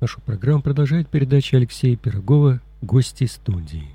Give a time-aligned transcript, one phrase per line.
[0.00, 3.88] Нашу программу продолжает передача Алексея Пирогова «Гости студии».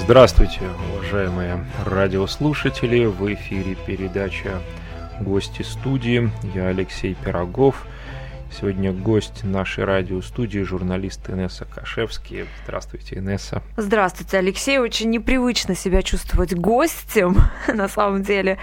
[0.00, 0.62] Здравствуйте,
[0.96, 3.04] уважаемые радиослушатели!
[3.04, 4.60] В эфире передача
[5.20, 6.28] «Гости студии».
[6.56, 7.86] Я Алексей Пирогов.
[8.52, 12.44] Сегодня гость нашей радиостудии, журналист Инесса Кашевский.
[12.64, 13.62] Здравствуйте, Инесса.
[13.78, 14.78] Здравствуйте, Алексей.
[14.78, 17.36] Очень непривычно себя чувствовать гостем,
[17.72, 18.58] на самом деле.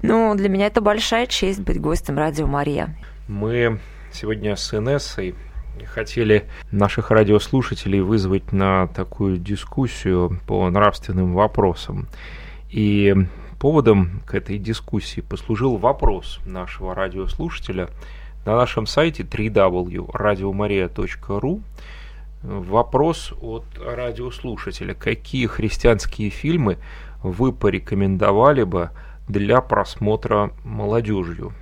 [0.00, 2.96] Но для меня это большая честь быть гостем Радио Мария.
[3.28, 3.80] Мы
[4.12, 5.34] сегодня с Инессой
[5.84, 12.08] хотели наших радиослушателей вызвать на такую дискуссию по нравственным вопросам.
[12.70, 13.14] И
[13.60, 17.90] поводом к этой дискуссии послужил вопрос нашего радиослушателя
[18.44, 21.62] на нашем сайте www.radiomaria.ru
[22.42, 24.94] вопрос от радиослушателя.
[24.94, 26.78] Какие христианские фильмы
[27.22, 28.90] вы порекомендовали бы
[29.28, 31.52] для просмотра молодежью?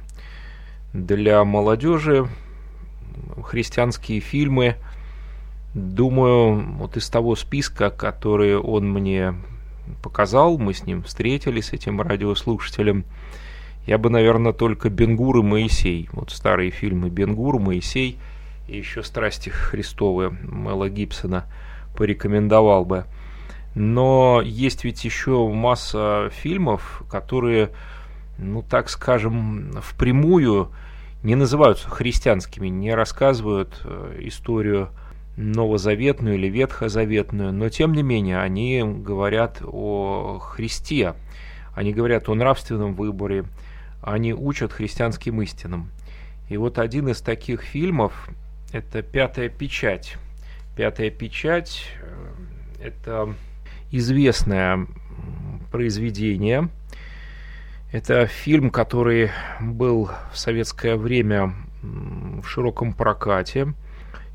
[0.92, 2.28] Для молодежи
[3.42, 4.77] христианские фильмы,
[5.75, 9.34] думаю, вот из того списка, который он мне
[10.03, 13.05] показал, мы с ним встретились, с этим радиослушателем,
[13.86, 18.19] я бы, наверное, только Бенгур и Моисей, вот старые фильмы Бенгур, Моисей
[18.69, 21.47] и еще «Страсти Христовы» Мэла Гибсона
[21.97, 23.05] порекомендовал бы.
[23.75, 27.70] Но есть ведь еще масса фильмов, которые,
[28.38, 30.70] ну так скажем, впрямую
[31.22, 34.91] не называются христианскими, не рассказывают э, историю
[35.36, 41.14] новозаветную или ветхозаветную, но тем не менее они говорят о Христе,
[41.75, 43.44] они говорят о нравственном выборе,
[44.03, 45.91] они учат христианским истинам.
[46.48, 48.28] И вот один из таких фильмов–
[48.72, 50.17] это «Пятая печать».
[50.77, 51.86] «Пятая печать»–
[52.83, 53.34] это
[53.91, 54.86] известное
[55.70, 56.69] произведение–
[57.93, 63.75] это фильм, который был в советское время в широком прокате.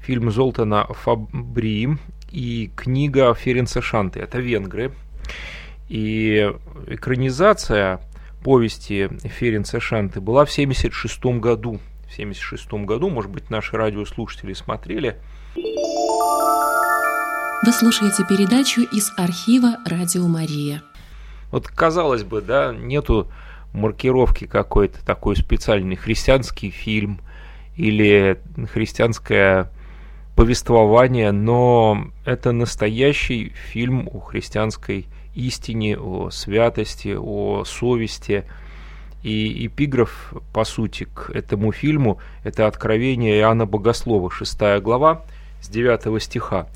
[0.03, 1.97] Фильм Золтана Фабри
[2.31, 4.19] и книга Ференца Шанты.
[4.19, 4.91] Это венгры.
[5.89, 6.53] И
[6.85, 7.99] экранизация
[8.43, 11.79] повести Ференца Шанты была в 1976 году.
[12.07, 15.17] В 1976 году, может быть, наши радиослушатели смотрели.
[17.65, 20.81] Вы слушаете передачу из архива «Радио Мария».
[21.51, 23.29] Вот казалось бы, да, нету
[23.73, 27.19] маркировки какой-то такой специальный христианский фильм
[27.75, 28.39] или
[28.71, 29.71] христианское
[30.35, 38.43] повествование, но это настоящий фильм о христианской истине, о святости, о совести.
[39.23, 45.23] И эпиграф, по сути, к этому фильму– это откровение Иоанна Богослова, 6 глава,
[45.61, 46.67] с 9 стиха.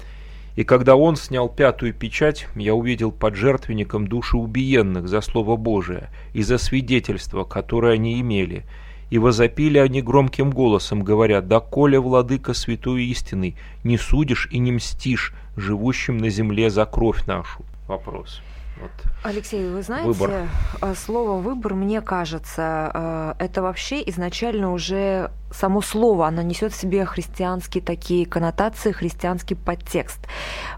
[0.56, 6.10] И когда он снял пятую печать, я увидел под жертвенником души убиенных за Слово Божие
[6.34, 8.66] и за свидетельство, которое они имели.
[9.12, 14.72] И возопили они громким голосом, говоря, «Да коли, владыка святой истины, не судишь и не
[14.72, 17.64] мстишь живущим на земле за кровь нашу».
[17.88, 18.42] Вопрос.
[18.78, 18.92] Вот.
[19.24, 20.48] Алексей, вы знаете, выбор.
[20.82, 26.76] Э, слово выбор, мне кажется, э, это вообще изначально уже само слово, оно несет в
[26.76, 30.20] себе христианские такие коннотации, христианский подтекст.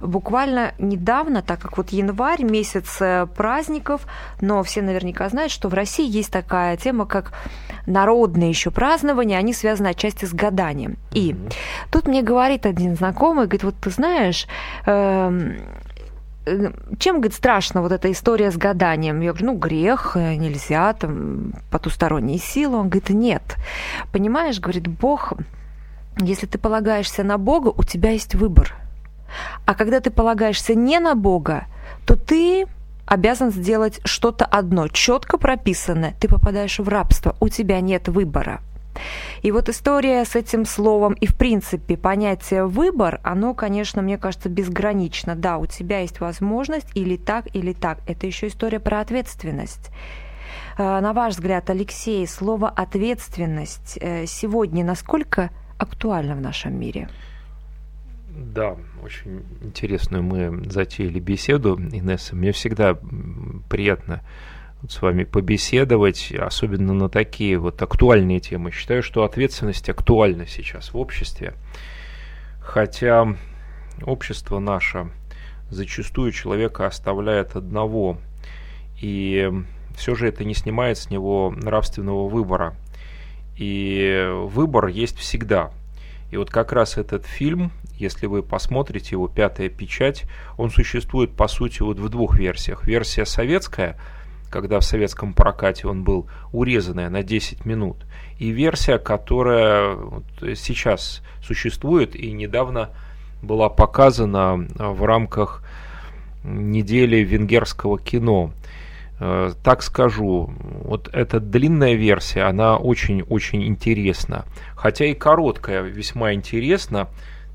[0.02, 4.06] Буквально недавно, так как вот январь, месяц э, праздников,
[4.42, 7.34] но все наверняка знают, что в России есть такая тема, как
[7.86, 10.98] народные еще празднования, они связаны отчасти с гаданием.
[11.12, 11.54] И mm-hmm.
[11.92, 14.48] тут мне говорит один знакомый, говорит, вот ты знаешь,
[14.86, 15.32] э, Э,
[17.00, 19.22] чем, говорит, страшно вот эта история с гаданием?
[19.22, 22.78] Я говорю, ну, грех, э, нельзя, там, потусторонние силы.
[22.78, 23.56] Он говорит, нет.
[24.12, 25.34] Понимаешь, говорит, Бог,
[26.18, 28.76] если ты полагаешься на Бога, у тебя есть выбор.
[29.66, 31.66] А когда ты полагаешься не на Бога,
[32.06, 32.68] то ты
[33.06, 36.14] обязан сделать что-то одно, четко прописанное.
[36.20, 38.62] Ты попадаешь в рабство, у тебя нет выбора.
[39.42, 44.50] И вот история с этим словом и, в принципе, понятие «выбор», оно, конечно, мне кажется,
[44.50, 45.36] безгранично.
[45.36, 48.00] Да, у тебя есть возможность или так, или так.
[48.08, 49.90] Это еще история про ответственность.
[50.78, 57.10] Э, на ваш взгляд, Алексей, слово «ответственность» э, сегодня насколько актуально в нашем мире?
[58.36, 62.36] Да, очень интересную мы затеяли беседу, Инесса.
[62.36, 62.98] Мне всегда
[63.70, 64.22] приятно
[64.88, 68.72] с вами побеседовать, особенно на такие вот актуальные темы.
[68.72, 71.54] Считаю, что ответственность актуальна сейчас в обществе,
[72.60, 73.36] хотя
[74.02, 75.12] общество наше
[75.70, 78.18] зачастую человека оставляет одного,
[79.02, 79.52] и
[79.96, 82.76] все же это не снимает с него нравственного выбора.
[83.56, 85.72] И выбор есть всегда.
[86.32, 90.24] И вот как раз этот фильм, если вы посмотрите его «Пятая печать»,
[90.58, 92.86] он существует, по сути, вот в двух версиях.
[92.88, 94.00] Версия советская,
[94.54, 98.06] когда в советском прокате он был урезанная на 10 минут,
[98.38, 99.98] и версия, которая
[100.56, 102.92] сейчас существует и недавно
[103.42, 105.64] была показана в рамках
[106.44, 108.54] недели венгерского кино.
[109.20, 110.54] Э, так скажу,
[110.84, 114.46] вот эта длинная версия, она очень-очень интересна.
[114.76, 117.08] Хотя и короткая весьма интересна.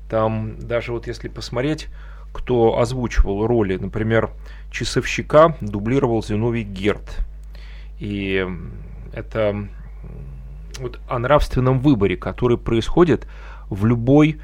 [0.09, 1.87] Там даже вот если посмотреть,
[2.33, 4.31] кто озвучивал роли, например,
[4.71, 7.25] часовщика дублировал Зиновий Герт.
[7.99, 8.47] И
[9.13, 9.67] это
[10.79, 13.27] вот о нравственном выборе, который происходит
[13.69, 14.39] в любой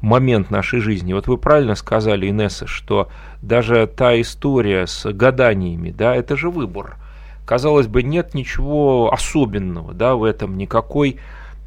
[0.00, 1.12] момент нашей жизни.
[1.12, 3.10] Вот вы правильно сказали, Инесса, что
[3.42, 6.96] даже та история с гаданиями, да, это же выбор.
[7.44, 11.18] Казалось бы, нет ничего особенного, да, в этом, никакой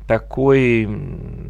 [0.08, 0.90] такой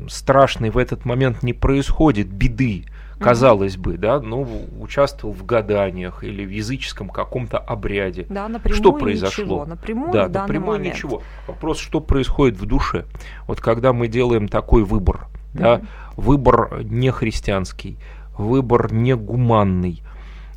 [0.10, 2.86] страшной в этот момент не происходит беды,
[3.20, 4.48] казалось бы, да, ну,
[4.80, 8.26] участвовал в гаданиях или в языческом каком-то обряде.
[8.30, 9.44] Да, напрямую что произошло?
[9.44, 10.96] Ничего, напрямую да, напрямую момент.
[10.96, 11.22] ничего.
[11.48, 13.06] Вопрос, что происходит в душе.
[13.48, 15.82] Вот когда мы делаем такой выбор, да,
[16.16, 17.98] выбор не христианский,
[18.38, 20.02] выбор не гуманный,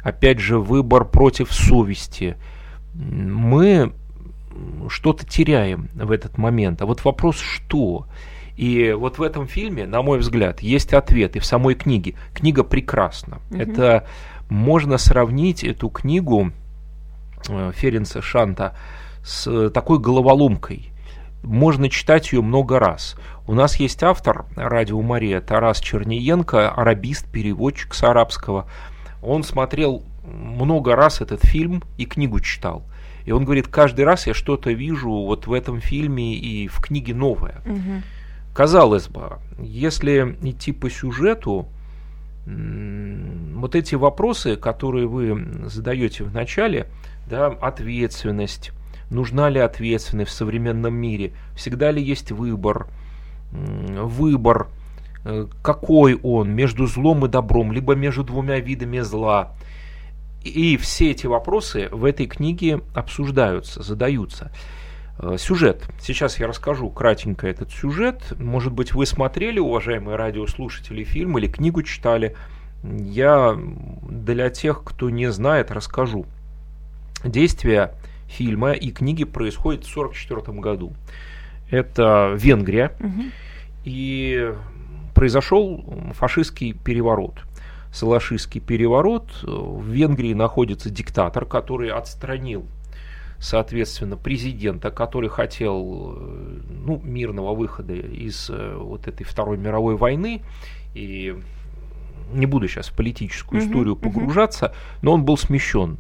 [0.03, 2.37] опять же, выбор против совести,
[2.95, 3.93] мы
[4.89, 6.81] что-то теряем в этот момент.
[6.83, 8.07] А вот вопрос, что?
[8.57, 12.15] И вот в этом фильме, на мой взгляд, есть ответ и в самой книге.
[12.33, 13.39] Книга прекрасна.
[13.51, 13.61] Мгм.
[13.61, 14.07] Это
[14.49, 16.53] можно сравнить эту книгу
[17.49, 18.77] э, Ференца Шанта
[19.23, 20.91] с такой головоломкой.
[21.43, 23.17] Можно читать ее много раз.
[23.47, 28.69] У нас есть автор «Радио Мария» Тарас Черниенко, арабист, переводчик с арабского.
[29.23, 32.83] Он смотрел много раз этот фильм и книгу читал.
[33.25, 37.15] И он говорит, каждый раз я что-то вижу вот в этом фильме и в книге
[37.15, 37.61] новое.
[37.65, 38.03] Мгм.
[38.57, 41.69] Казалось бы, если идти по сюжету,
[42.47, 46.87] вот эти вопросы, которые вы задаете в начале,
[47.29, 48.73] да, ответственность,
[49.11, 52.87] нужна ли ответственность в современном мире, всегда ли есть выбор,
[53.53, 54.69] выбор,
[55.27, 59.53] э, какой он, между злом и добром, либо между двумя видами зла.
[60.45, 64.51] И все эти вопросы в этой книге обсуждаются, задаются.
[65.19, 65.89] Э, Сюжет.
[66.01, 68.35] Сейчас я расскажу кратенько этот сюжет.
[68.39, 72.37] Может быть, вы смотрели, уважаемые радиослушатели, фильм или книгу читали.
[72.83, 73.59] Я
[74.09, 76.27] для тех, кто не знает, расскажу.
[77.25, 77.93] Действие
[78.29, 80.93] фильма и книги происходит в 1944 году.
[81.71, 82.93] Это Венгрия.
[83.01, 83.33] Мгм.
[83.85, 84.53] И
[85.15, 87.41] произошел фашистский переворот.
[87.93, 89.31] Салашистский переворот.
[89.43, 92.67] В Венгрии находится диктатор, который отстранил
[93.39, 100.43] соответственно, президента, который хотел э, ну, мирного выхода из э, вот этой Второй мировой войны.
[100.95, 101.37] И
[102.33, 105.97] не буду сейчас в политическую историю погружаться, но он был смещен.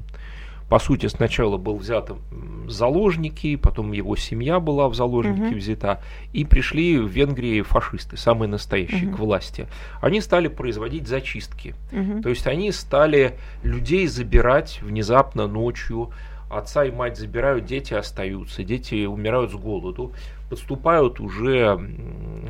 [0.68, 5.58] По сути, сначала был взят м, заложники, потом его семья была в заложники Мгм.
[5.58, 6.02] взята,
[6.32, 9.14] и пришли в Венгрии фашисты, самые настоящие, Мгм.
[9.16, 9.68] к власти.
[10.00, 11.76] Они стали производить зачистки.
[11.92, 12.20] Мгм.
[12.20, 16.10] То есть они стали людей забирать внезапно ночью.
[16.48, 20.12] Отца и мать забирают, дети остаются, дети умирают с голоду.
[20.48, 21.78] Подступают уже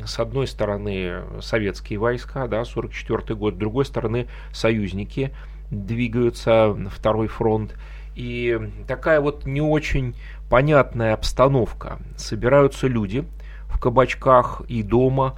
[0.05, 5.33] с одной стороны советские войска, да, 44 год, с другой стороны союзники
[5.71, 7.75] двигаются второй фронт.
[8.15, 10.15] И такая вот не очень
[10.49, 11.99] понятная обстановка.
[12.17, 13.25] Собираются люди
[13.67, 15.37] в кабачках и дома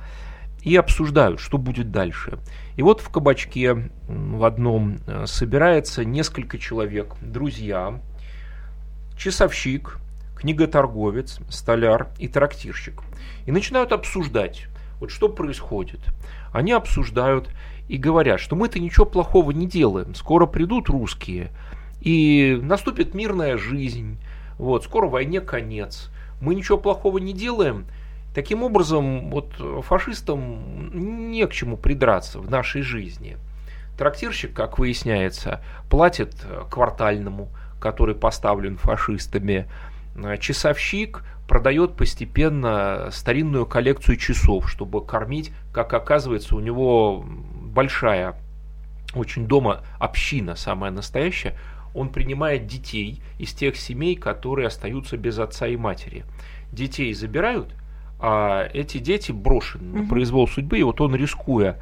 [0.64, 2.40] и обсуждают, что будет дальше.
[2.76, 8.02] И вот в кабачке в одном э, собирается несколько человек, друзья,
[9.20, 10.00] часовщик,
[10.36, 13.04] книготорговец, столяр и трактирщик.
[13.46, 14.68] И начинают обсуждать,
[15.00, 16.00] вот что происходит.
[16.54, 17.50] Они обсуждают
[17.90, 20.16] и говорят, что мы-то ничего плохого не делаем.
[20.16, 21.52] Скоро придут русские,
[22.02, 24.18] и наступит мирная жизнь.
[24.58, 26.10] Вот, скоро войне конец.
[26.40, 27.86] Мы ничего плохого не делаем.
[28.34, 33.38] Таким образом, вот фашистам не к чему придраться в нашей жизни.
[33.98, 37.50] Трактирщик, как выясняется, платит э, квартальному,
[37.80, 39.68] который поставлен фашистами.
[40.16, 48.36] Э, Часовщик продает постепенно старинную коллекцию часов, чтобы кормить, как оказывается, у него большая
[49.16, 51.56] очень дома община самая настоящая,
[51.96, 56.24] он принимает детей из тех семей, которые остаются без отца и матери.
[56.72, 57.74] Детей забирают,
[58.20, 60.10] а эти дети брошены на Мгм.
[60.10, 61.78] произвол судьбы, и вот он, рискуя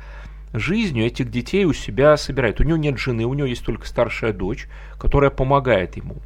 [0.59, 2.59] жизнью, этих детей у себя собирает.
[2.59, 6.17] У него нет жены, у него есть только старшая дочь, которая помогает ему.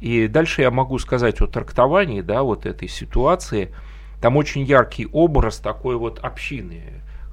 [0.00, 3.74] И дальше я могу сказать о трактовании да, вот этой ситуации.
[4.20, 6.82] Там очень яркий образ такой вот общины.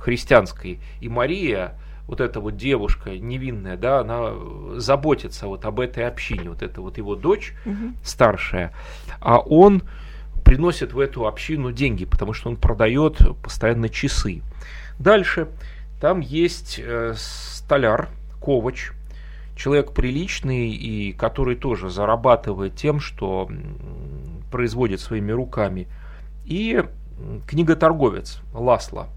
[0.04, 0.80] христианской.
[1.00, 1.76] И Мария,
[2.08, 4.34] вот эта вот девушка невинная, да, она
[4.76, 7.94] заботится вот об этой общине, вот это вот его дочь угу.
[8.04, 8.74] старшая,
[9.22, 9.84] а он
[10.44, 14.42] приносит в эту общину деньги, потому что он продает постоянно часы.
[15.00, 15.48] Дальше
[16.04, 18.10] там есть э, столяр,
[18.42, 18.92] ковач,
[19.56, 23.50] человек приличный и который тоже зарабатывает тем, что
[24.52, 25.88] производит своими руками.
[26.44, 26.84] И
[27.48, 29.08] книготорговец Ласло.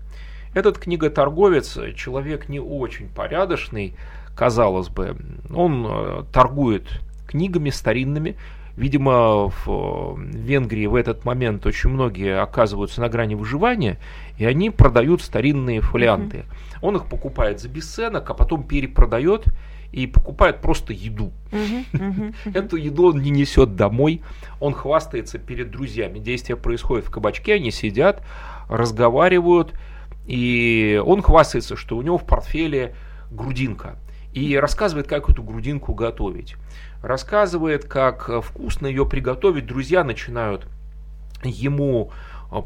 [0.54, 3.96] Этот книготорговец человек не очень порядочный,
[4.36, 5.16] казалось бы.
[5.52, 6.84] Он э, торгует
[7.26, 8.36] книгами старинными.
[8.76, 13.98] Видимо, в Венгрии в этот момент очень многие оказываются на грани выживания,
[14.36, 16.38] и они продают старинные фолианты.
[16.38, 16.78] Mm-hmm.
[16.82, 19.46] Он их покупает за бесценок, а потом перепродает
[19.92, 21.32] и покупает просто еду.
[22.44, 24.20] Эту еду он не несет домой,
[24.60, 26.18] он хвастается перед друзьями.
[26.18, 28.22] Действие происходит в кабачке, они сидят,
[28.68, 29.72] разговаривают,
[30.26, 32.94] и он хвастается, что у него в портфеле
[33.30, 33.96] грудинка.
[34.34, 36.56] И рассказывает, как эту грудинку готовить.
[37.06, 39.66] Рассказывает, как вкусно ее приготовить.
[39.66, 40.66] Друзья начинают
[41.42, 42.10] ему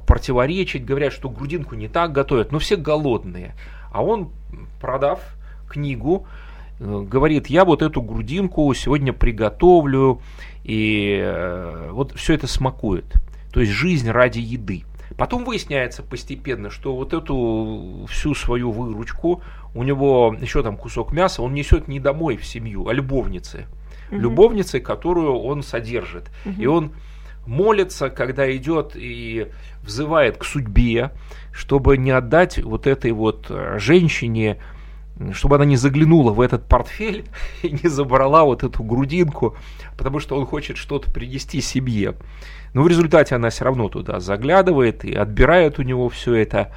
[0.07, 3.55] противоречить, говорят, что грудинку не так готовят, но все голодные.
[3.93, 4.31] А он,
[4.81, 5.21] продав
[5.69, 6.27] книгу,
[6.81, 10.21] Э, говорит, я вот эту грудинку сегодня приготовлю,
[10.65, 13.05] и э, вот все это смакует.
[13.53, 14.85] То есть жизнь ради еды.
[15.17, 19.43] Потом выясняется постепенно, что вот эту всю свою выручку,
[19.75, 23.67] у него еще там кусок мяса, он несет не домой в семью, а любовнице.
[24.11, 24.21] Угу.
[24.21, 26.31] Любовнице, которую он содержит.
[26.45, 26.61] Угу.
[26.61, 26.93] И он
[27.47, 29.49] молится, когда идет и
[29.83, 31.11] взывает к судьбе,
[31.53, 34.59] чтобы не отдать вот этой вот э, женщине
[35.33, 37.25] чтобы она не заглянула в этот портфель
[37.63, 39.57] и не забрала вот эту грудинку,
[39.97, 42.15] потому что он хочет что-то принести семье.
[42.73, 46.73] Но в результате она все равно туда заглядывает и отбирает у него все это.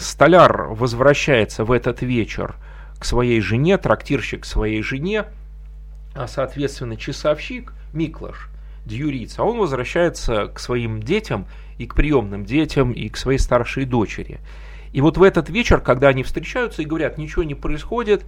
[0.00, 2.56] Столяр возвращается в этот вечер
[2.98, 5.26] к своей жене, трактирщик к своей жене,
[6.26, 8.48] соответственно часовщик Миклаш,
[8.84, 11.46] Дьюриц, а он возвращается к своим детям
[11.78, 14.40] и к приемным детям и к своей старшей дочери.
[14.92, 18.24] И вот в этот вечер, когда они встречаются и говорят, ничего не происходит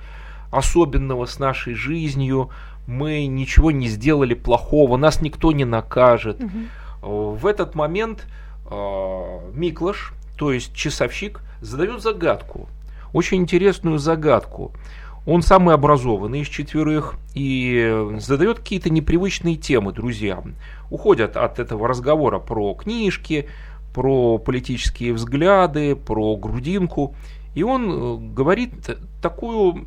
[0.50, 2.50] особенного с нашей жизнью,
[2.86, 6.40] мы ничего не сделали плохого, нас никто не накажет.
[6.40, 7.36] Угу.
[7.36, 8.26] В этот момент
[8.70, 12.68] э, Миклаш, то есть часовщик, задает загадку,
[13.12, 14.72] очень интересную загадку.
[15.26, 20.54] Он самый образованный из четверых и задает какие-то непривычные темы друзьям.
[20.90, 23.48] Уходят от этого разговора про книжки,
[23.92, 27.14] про политические взгляды, про грудинку.
[27.54, 28.72] И он э, говорит
[29.20, 29.86] такую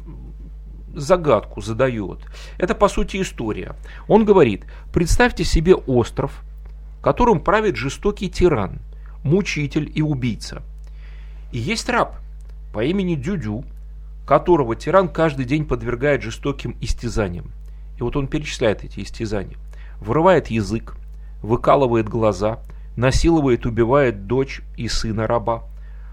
[0.94, 2.20] загадку, задает.
[2.58, 3.75] Это, по сути, история.
[4.08, 6.44] Он говорит, представьте себе остров,
[7.02, 8.80] которым правит жестокий тиран,
[9.24, 10.62] мучитель и убийца.
[11.52, 12.18] И есть раб
[12.74, 13.63] по имени Дюдю,
[14.25, 17.51] которого тиран каждый день подвергает жестоким истязаниям.
[17.98, 19.58] И вот он перечисляет эти истязания.
[20.00, 20.96] Вырывает язык,
[21.42, 22.60] выкалывает глаза–
[22.96, 25.63] насилует, убивает дочь и сына раба.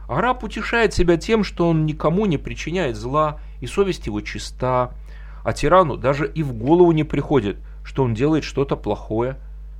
[0.08, 4.92] А раб утешает себя тем, что он никому не причиняет зла, и совесть его чиста,
[5.44, 9.36] а тирану даже и в голову не приходит, что он делает что-то плохое,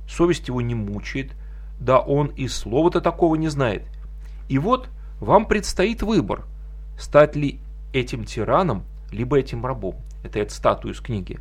[0.07, 1.33] совесть его не мучает,
[1.79, 3.83] да он и слова-то такого не знает.
[4.47, 6.45] И вот вам предстоит выбор,
[6.97, 7.59] стать ли
[7.93, 9.95] этим тираном, либо этим рабом.
[10.23, 11.39] Это я статую из книги.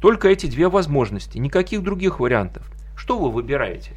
[0.00, 2.70] Только эти две возможности, никаких других вариантов.
[2.96, 3.92] Что вы выбираете?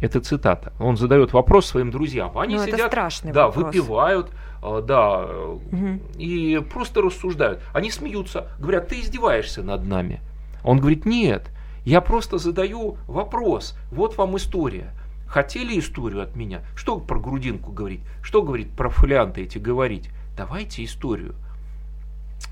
[0.00, 0.72] Это цитата.
[0.78, 2.36] Он задает вопрос своим друзьям.
[2.36, 3.66] Они ну, сидят, страшный да, вопрос.
[3.66, 4.30] выпивают,
[4.62, 6.00] а, да, угу.
[6.18, 7.60] и просто рассуждают.
[7.72, 10.20] Они смеются, говорят, ты издеваешься над нами.
[10.62, 11.50] Он говорит, нет,
[11.84, 13.78] я просто задаю вопрос.
[13.90, 14.90] Вот вам история.
[15.26, 16.60] Хотели историю от меня?
[16.76, 18.00] Что про грудинку говорить?
[18.22, 20.10] Что говорит про фолианты эти говорить?
[20.36, 21.34] Давайте историю.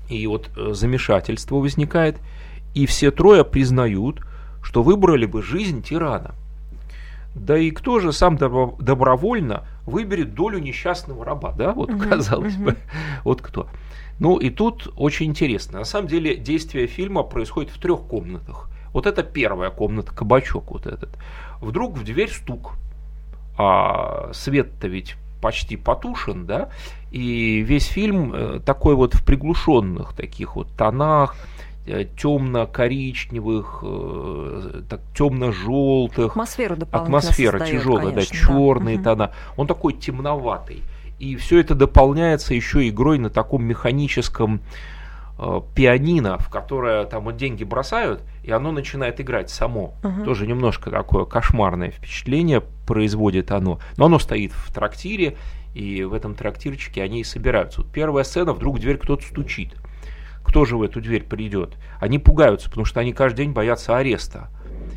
[0.09, 2.17] И вот э, замешательство возникает,
[2.73, 4.21] и все трое признают,
[4.61, 6.35] что выбрали бы жизнь тирана.
[7.35, 12.65] Да и кто же сам добровольно выберет долю несчастного раба, да, вот угу, казалось угу.
[12.65, 12.77] бы,
[13.23, 13.67] вот кто.
[14.19, 15.79] Ну и тут очень интересно.
[15.79, 18.69] На самом деле действие фильма происходит в трех комнатах.
[18.93, 21.09] Вот это первая комната, кабачок вот этот.
[21.59, 22.73] Вдруг в дверь стук.
[23.57, 26.69] А свет-то ведь почти потушен, да,
[27.11, 31.35] и весь фильм э, такой вот в приглушенных таких вот тонах,
[31.85, 36.31] Э, темно-коричневых, э, так, темно-желтых.
[36.31, 39.03] Атмосферу Атмосфера создает, тяжелая, конечно, да, черные да.
[39.03, 39.31] тона.
[39.57, 40.81] Он такой темноватый.
[41.19, 44.61] И все это дополняется еще игрой на таком механическом
[45.73, 49.95] пианино, в которое там вот деньги бросают, и оно начинает играть само.
[50.03, 50.23] Ага.
[50.23, 53.79] Тоже немножко такое кошмарное впечатление производит оно.
[53.97, 55.37] Но оно стоит в трактире,
[55.73, 57.81] и в этом трактирчике они и собираются.
[57.81, 59.75] Вот первая сцена, вдруг в дверь кто-то стучит.
[60.43, 61.77] Кто же в эту дверь придет?
[61.99, 64.49] Они пугаются, потому что они каждый день боятся ареста.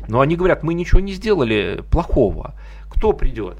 [0.07, 2.53] Но они говорят, мы ничего не сделали плохого.
[2.89, 3.57] Кто придет?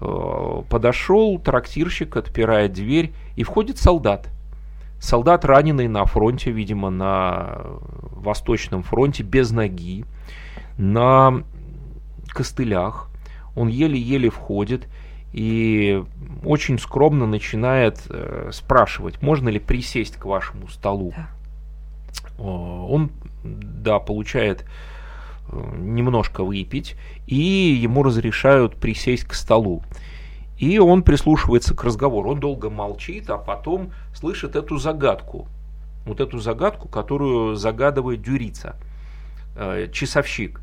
[0.00, 4.28] Э, Подошел трактирщик, отпирает дверь, и входит солдат.
[5.00, 7.60] Солдат, раненый на фронте, видимо, на
[8.12, 10.04] Восточном фронте, без ноги,
[10.76, 11.44] на
[12.28, 13.08] костылях.
[13.54, 14.88] Он еле-еле входит
[15.32, 16.02] и
[16.44, 21.12] очень скромно начинает э, спрашивать, можно ли присесть к вашему столу.
[21.16, 21.28] Да.
[22.42, 23.10] Он,
[23.44, 24.64] да, получает
[25.50, 29.82] э, немножко выпить, и ему разрешают присесть к столу.
[30.58, 32.30] И он прислушивается к разговору.
[32.30, 35.46] Он долго молчит, а потом слышит эту загадку.
[36.04, 38.76] Вот эту загадку, которую загадывает Дюрица,
[39.56, 40.60] э, часовщик.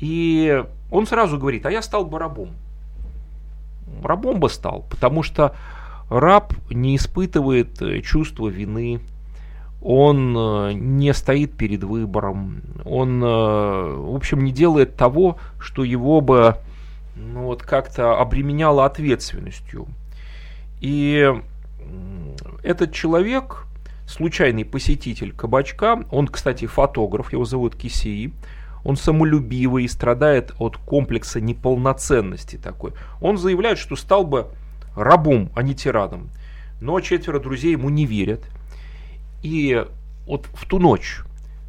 [0.00, 2.50] И он сразу говорит, а я стал бы рабом.
[4.02, 5.54] Рабом бы стал, потому что
[6.08, 9.00] раб не испытывает э, чувства вины,
[9.82, 16.20] он э, не стоит перед выбором, он, э, в общем, не делает того, что его
[16.20, 16.56] бы
[17.14, 19.88] ну, вот как-то обременяло ответственностью.
[20.80, 21.32] И
[22.62, 23.66] этот человек,
[24.06, 28.32] случайный посетитель кабачка, он, кстати, фотограф, его зовут Кисеи,
[28.84, 32.92] он самолюбивый и страдает от комплекса неполноценности такой.
[33.20, 34.48] Он заявляет, что стал бы
[34.96, 36.30] рабом, а не тираном.
[36.80, 38.40] Но четверо друзей ему не верят.
[39.42, 39.84] И
[40.26, 41.20] вот в ту ночь,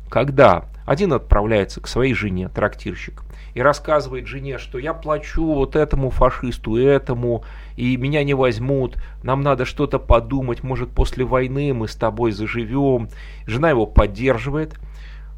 [0.09, 6.09] когда один отправляется к своей жене, трактирщик, и рассказывает жене, что я плачу вот этому
[6.09, 7.45] фашисту, этому,
[7.77, 13.09] и меня не возьмут, нам надо что-то подумать, может после войны мы с тобой заживем.
[13.47, 14.77] Жена его поддерживает.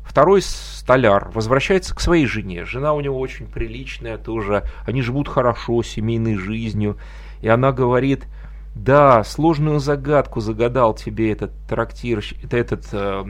[0.03, 2.65] Второй столяр возвращается к своей жене.
[2.65, 6.97] Жена у него очень приличная тоже, они живут хорошо, семейной жизнью.
[7.41, 8.25] И она говорит,
[8.73, 13.23] да, сложную загадку загадал тебе этот трактир, этот э,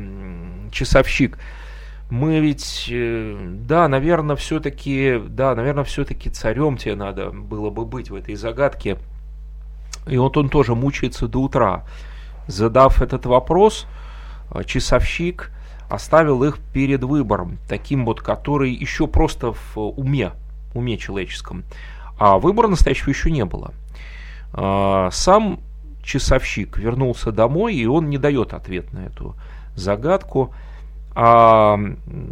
[0.71, 1.38] часовщик.
[2.09, 3.37] Мы ведь, э,
[3.67, 8.97] да, наверное, все-таки, да, наверное, все-таки царем тебе надо было бы быть в этой загадке.
[10.05, 11.85] И вот он тоже мучается до утра.
[12.47, 13.87] Задав этот вопрос,
[14.51, 15.51] э, часовщик
[15.89, 20.31] оставил их перед выбором, таким вот, который еще просто в уме,
[20.73, 21.63] уме человеческом.
[22.17, 23.73] А выбора настоящего еще не было.
[24.53, 25.59] А, сам
[26.03, 29.35] часовщик вернулся домой, и он не дает ответ на эту
[29.75, 30.53] загадку.
[31.15, 31.80] А,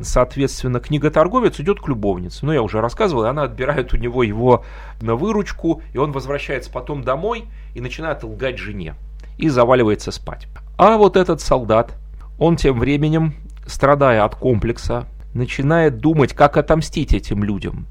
[0.02, 2.46] соответственно, книготорговец идет к любовнице.
[2.46, 4.63] Ну, я уже рассказывал, и она отбирает у него его
[5.02, 8.96] на выручку, и он возвращается потом домой и начинает лгать жене.
[9.38, 10.48] И заваливается спать.
[10.78, 11.96] А вот этот солдат,
[12.39, 17.86] он тем временем, страдая от комплекса, начинает думать, как отомстить этим людям.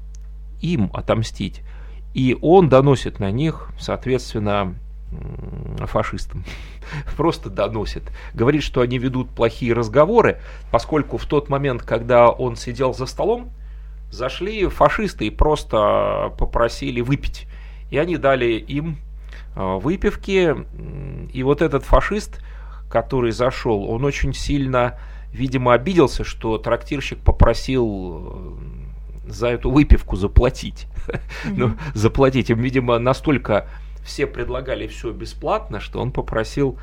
[0.61, 1.61] Им отомстить.
[2.13, 4.75] И он доносит на них, соответственно,
[5.85, 6.43] фашистам.
[7.17, 8.03] Просто доносит.
[8.33, 10.39] Говорит, что они ведут плохие разговоры,
[10.71, 13.51] поскольку в тот момент, когда он сидел за столом,
[14.11, 17.47] зашли фашисты и просто попросили выпить.
[17.89, 18.97] И они дали им
[19.55, 20.55] э, выпивки.
[21.33, 22.41] И вот этот фашист,
[22.89, 24.99] который зашел, он очень сильно,
[25.31, 28.57] видимо, обиделся, что трактирщик попросил
[29.25, 30.87] э, за эту выпивку заплатить.
[31.45, 32.51] Ну, заплатить.
[32.51, 33.67] Им, видимо, настолько
[34.03, 36.77] все предлагали все бесплатно, что он попросил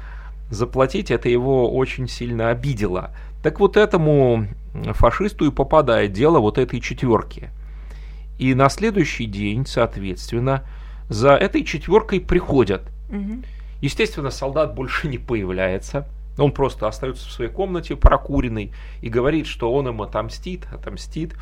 [0.50, 1.11] заплатить.
[1.11, 3.11] Это его очень сильно обидело.
[3.42, 4.46] Так вот этому
[4.92, 7.50] фашисту и попадает дело вот этой четверки.
[8.38, 10.64] И на следующий день, соответственно,
[11.09, 12.83] за этой четверкой приходят.
[13.09, 13.44] Мгм.
[13.81, 16.07] Естественно, солдат больше не появляется.
[16.37, 21.35] Он просто остается в своей комнате прокуренный и говорит, что он им отомстит, отомстит.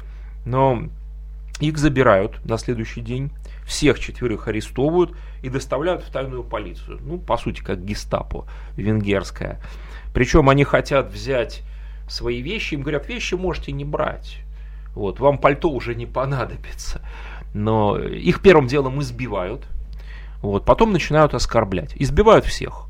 [0.47, 0.85] Но
[1.61, 3.31] их забирают на следующий день,
[3.67, 7.01] всех четверых арестовывают и доставляют в тайную полицию.
[7.03, 9.61] Ну, по сути, как гестапо венгерская.
[10.15, 11.63] Причем они хотят взять
[12.09, 14.39] свои вещи, им говорят, вещи можете не брать.
[14.95, 17.03] Вот, вам пальто уже не понадобится.
[17.53, 19.67] Но их первым делом избивают,
[20.43, 21.93] вот, потом начинают оскорблять.
[21.97, 22.87] Избивают всех.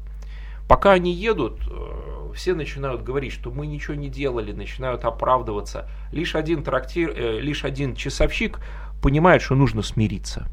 [0.68, 5.88] Пока они едут, э, все начинают говорить, что мы ничего не делали, начинают оправдываться.
[6.12, 8.58] Лишь один трактир, э, лишь один часовщик
[9.00, 10.48] понимает, что нужно смириться.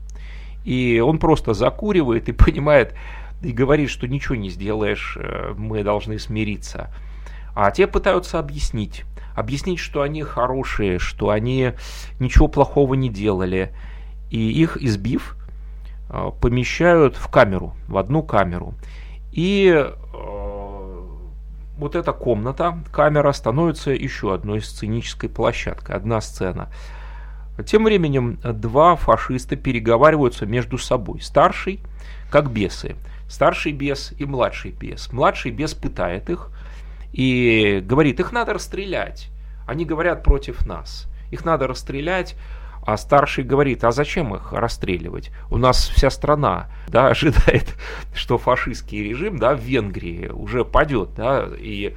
[0.63, 2.95] И он просто закуривает и понимает,
[3.41, 6.89] и говорит, что ничего не сделаешь, э, мы должны смириться.
[7.56, 9.04] А те пытаются объяснить.
[9.36, 11.73] Объяснить, что они хорошие, что они
[12.19, 13.73] ничего плохого не делали.
[14.30, 15.36] И их избив,
[16.10, 18.76] э, помещают в камеру, в одну камеру.
[19.32, 20.43] И э,
[21.78, 26.69] вот эта комната, камера становится еще одной сценической площадкой, одна сцена.
[27.66, 31.22] Тем временем два фашиста переговариваются между собой.
[31.22, 31.80] Старший,
[32.30, 32.96] как бесы.
[33.30, 35.12] Старший бес и младший бес.
[35.12, 36.50] Младший бес пытает их
[37.12, 39.30] и говорит, их надо расстрелять.
[39.68, 41.08] Они говорят против нас.
[41.32, 42.36] Их надо расстрелять,
[42.86, 45.32] а старший говорит, а зачем их расстреливать?
[45.50, 47.76] У нас вся страна да, ожидает,
[48.13, 51.13] что фашистский режим да, в Венгрии уже падет.
[51.16, 51.96] Да, и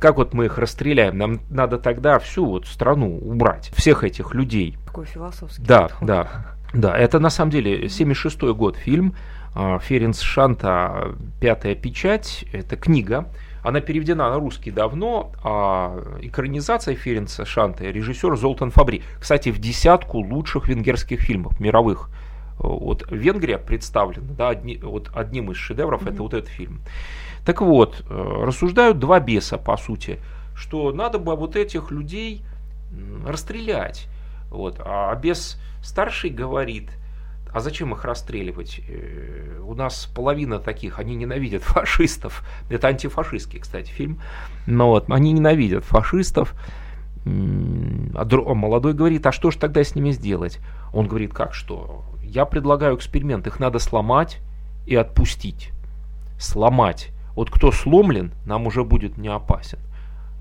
[0.00, 1.18] как вот мы их расстреляем?
[1.18, 4.76] Нам надо тогда всю вот страну убрать, всех этих людей.
[4.86, 5.64] Такой философский.
[5.64, 6.08] Да, подход.
[6.08, 6.46] да.
[6.72, 9.14] Да, это на самом деле 76-й год фильм.
[9.54, 12.44] А, Ференц Шанта «Пятая печать».
[12.52, 13.28] Это книга,
[13.64, 19.02] она переведена на русский давно, а экранизация Ференца Шанта режиссер Золтан Фабри.
[19.18, 22.10] Кстати, в десятку лучших венгерских фильмов мировых.
[22.58, 26.12] Вот Венгрия представлена, да, одни, вот одним из шедевров mm-hmm.
[26.12, 26.82] это вот этот фильм.
[27.44, 30.18] Так вот, э, рассуждают два беса, по сути,
[30.54, 32.42] что надо бы вот этих людей
[33.26, 34.08] расстрелять.
[34.50, 34.80] Вот.
[34.84, 36.90] А бес старший говорит–
[37.54, 38.80] а зачем их расстреливать?
[38.88, 42.44] Э, у нас половина таких, они ненавидят фашистов.
[42.68, 44.20] Это антифашистский, кстати, фильм.
[44.66, 46.52] Но вот они ненавидят фашистов.
[47.24, 47.28] А,
[48.22, 50.58] а молодой говорит, а что же тогда с ними сделать?
[50.92, 52.04] Он говорит, как что?
[52.24, 54.40] Я предлагаю эксперимент, их надо сломать
[54.84, 55.70] и отпустить.
[56.40, 57.12] Сломать.
[57.34, 59.78] Вот кто сломлен, нам уже будет не опасен.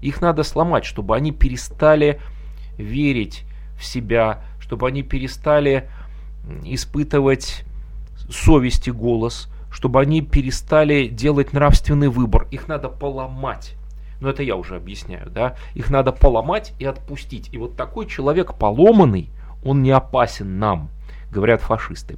[0.01, 2.19] Их надо сломать, чтобы они перестали
[2.77, 3.43] верить
[3.77, 5.89] в себя, чтобы они перестали
[6.63, 7.63] испытывать
[8.29, 12.47] совесть и голос, чтобы они перестали делать нравственный выбор.
[12.51, 13.75] Их надо поломать.
[14.19, 15.55] Но это я уже объясняю, да?
[15.73, 17.49] Их надо поломать и отпустить.
[17.51, 19.29] И вот такой человек поломанный,
[19.65, 20.89] он не опасен нам,
[21.31, 22.17] говорят фашисты.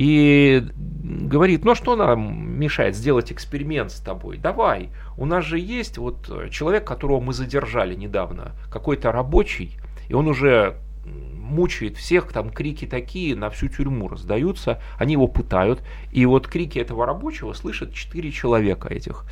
[0.00, 4.38] И говорит, ну что нам мешает сделать эксперимент с тобой?
[4.38, 9.76] Давай, у нас же есть вот человек, которого мы задержали недавно, какой-то рабочий,
[10.08, 15.82] и он уже мучает всех, там крики такие на всю тюрьму раздаются, они его пытают,
[16.12, 19.26] и вот крики этого рабочего слышат четыре человека этих.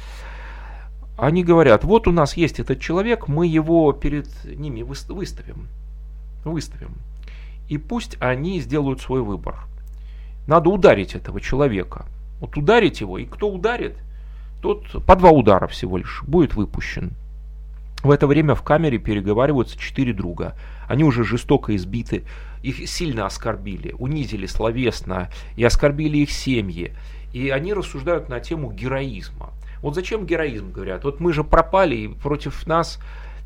[1.17, 5.69] Они говорят, вот у нас есть этот человек, мы его перед ними выставим,
[6.45, 6.93] выставим.
[7.71, 9.61] И пусть они сделают свой выбор.
[10.49, 12.07] Надо ударить этого человека.
[12.41, 13.97] Вот ударить его, и кто ударит,
[14.63, 17.13] тот по два удара всего лишь будет выпущен.
[18.03, 20.55] В это время в камере переговариваются четыре друга.
[20.89, 22.25] Они уже жестоко избиты,
[22.63, 26.95] их сильно оскорбили, унизили словесно и оскорбили их семьи.
[27.35, 29.51] И они рассуждают на тему героизма.
[29.83, 31.05] Вот зачем героизм, говорят?
[31.05, 32.99] Вот мы же пропали, и против нас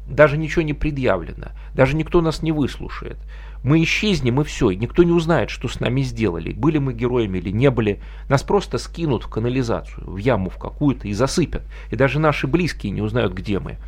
[0.07, 3.19] даже ничего не предъявлено, даже никто нас не выслушает.
[3.63, 7.51] Мы исчезнем и все, никто не узнает, что с нами сделали, были мы героями или
[7.51, 8.01] не были.
[8.29, 11.63] Нас просто скинут в канализацию, в яму в какую-то и засыпят.
[11.91, 13.79] И даже наши близкие не узнают, где мы.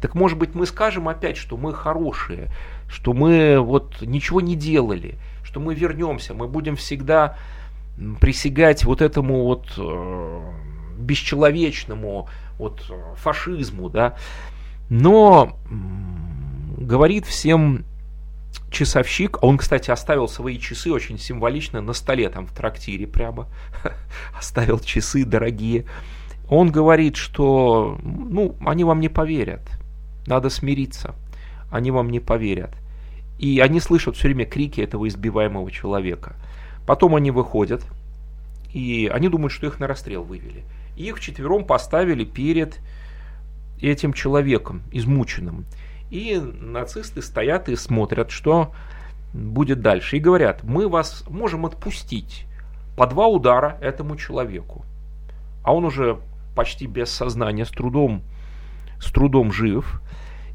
[0.00, 2.48] Так может быть мы скажем опять, что мы хорошие,
[2.88, 7.36] что мы вот ничего не делали, что мы вернемся, мы будем всегда
[8.20, 10.40] присягать вот этому вот э,
[10.98, 12.28] бесчеловечному
[12.58, 12.82] вот
[13.16, 14.16] фашизму, да.
[14.90, 15.56] Но
[16.76, 17.84] говорит всем
[18.70, 23.48] часовщик, а он, кстати, оставил свои часы очень символично на столе там в трактире прямо,
[24.36, 25.84] оставил часы дорогие.
[26.48, 29.62] Он говорит, что ну, они вам не поверят,
[30.26, 31.14] надо смириться.
[31.70, 32.74] Они вам не поверят.
[33.38, 36.34] И они слышат все время крики этого избиваемого человека.
[36.84, 37.86] Потом они выходят,
[38.72, 40.64] и они думают, что их на расстрел вывели.
[40.96, 42.80] И их четвером поставили перед
[43.88, 45.64] этим человеком, измученным.
[46.10, 48.72] И нацисты стоят и смотрят, что
[49.32, 50.16] будет дальше.
[50.16, 52.46] И говорят, мы вас можем отпустить
[52.96, 54.84] по два удара этому человеку.
[55.62, 56.18] А он уже
[56.56, 58.22] почти без сознания, с трудом
[59.00, 60.00] с трудом жив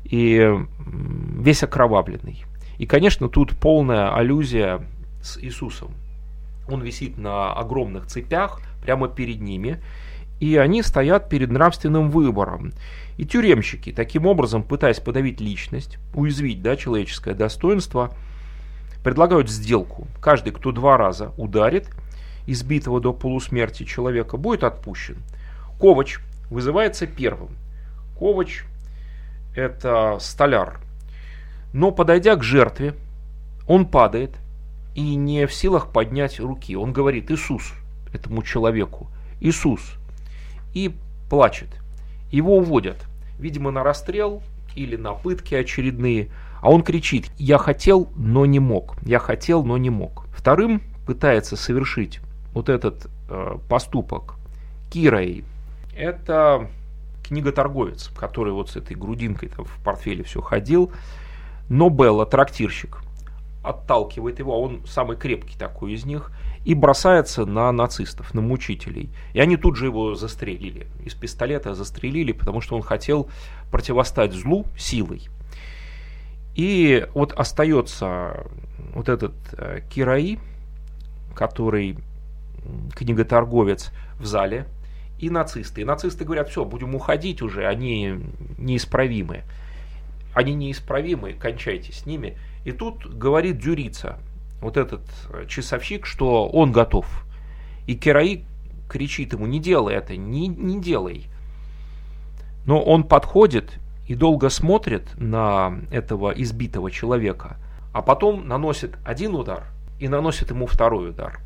[0.04, 0.48] и
[0.88, 2.46] весь окровавленный.
[2.78, 4.86] И, конечно, тут полная аллюзия
[5.22, 5.92] с Иисусом.
[6.70, 9.82] Он висит на огромных цепях прямо перед ними,
[10.40, 12.74] и они стоят перед нравственным выбором.
[13.18, 18.14] И тюремщики, таким образом, пытаясь подавить личность, уязвить да, человеческое достоинство,
[19.04, 20.08] предлагают сделку.
[20.20, 21.90] Каждый, кто два раза ударит
[22.48, 25.18] избитого до полусмерти человека, будет отпущен.
[25.80, 27.50] Ковач вызывается первым.
[28.18, 28.64] Ковач–
[29.56, 30.80] это столяр.
[31.74, 32.96] Но подойдя к жертве,
[33.68, 34.32] он падает
[34.94, 36.76] и не в силах поднять руки.
[36.76, 37.74] Он говорит «Иисус»
[38.14, 39.08] этому человеку.
[39.42, 39.96] «Иисус».
[40.74, 40.96] И
[41.30, 41.70] плачет.
[42.32, 43.06] Его уводят,
[43.40, 44.42] видимо, на расстрел
[44.76, 46.30] или на пытки очередные.
[46.62, 48.96] А он кричит «Я хотел, но не мог».
[49.04, 50.26] «Я хотел, но не мог».
[50.36, 52.20] Вторым пытается совершить
[52.54, 54.36] вот этот э, поступок
[54.90, 55.44] Кирой.
[55.96, 56.70] Это
[57.24, 60.92] книготорговец, который вот с этой грудинкой там в портфеле все ходил.
[61.70, 63.00] Но Белла, трактирщик,
[63.64, 66.32] отталкивает его, а он самый крепкий такой из них,
[66.66, 69.10] и бросается на нацистов, на мучителей.
[69.34, 70.88] И они тут же его застрелили.
[71.06, 73.30] Из пистолета застрелили, потому что он хотел
[73.72, 75.30] противостать злу силой.
[76.56, 78.48] И вот остается
[78.96, 80.40] вот этот э, Кираи,
[81.36, 81.98] который
[82.96, 84.66] книготорговец в зале,
[85.20, 85.82] и нацисты.
[85.82, 88.22] И нацисты говорят, все, будем уходить уже, они
[88.58, 89.44] неисправимы.
[90.34, 92.38] Они неисправимы, кончайте с ними.
[92.64, 94.18] И тут говорит Дюрица,
[94.66, 97.06] вот этот э, часовщик, что он готов.
[97.86, 98.44] И Кераи
[98.90, 101.28] кричит ему, не делай это, не, не делай.
[102.66, 107.58] Но он подходит и долго смотрит на этого избитого человека,
[107.94, 109.68] а потом наносит один удар
[110.00, 111.40] и наносит ему второй удар.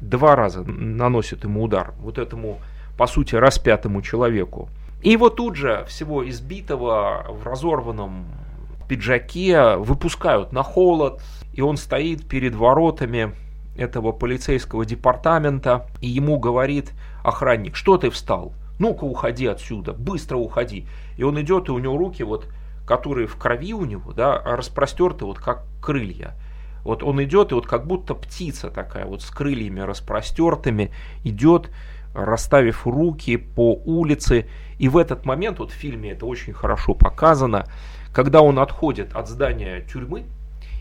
[0.00, 2.58] Два раза наносит ему удар, вот этому,
[2.98, 4.68] по сути, распятому человеку.
[5.00, 8.26] И его тут же, всего избитого, в разорванном
[8.86, 13.32] пиджаке выпускают на холод, и он стоит перед воротами
[13.76, 16.92] этого полицейского департамента, и ему говорит
[17.22, 18.52] охранник, что ты встал?
[18.78, 20.86] Ну-ка уходи отсюда, быстро уходи.
[21.16, 22.48] И он идет, и у него руки, вот,
[22.86, 26.34] которые в крови у него, да, распростерты вот как крылья.
[26.82, 30.90] Вот он идет, и вот как будто птица такая, вот с крыльями распростертыми,
[31.22, 31.70] идет,
[32.14, 34.46] расставив руки по улице.
[34.78, 37.66] И в этот момент, вот в фильме это очень хорошо показано,
[38.14, 40.22] когда он отходит от здания тюрьмы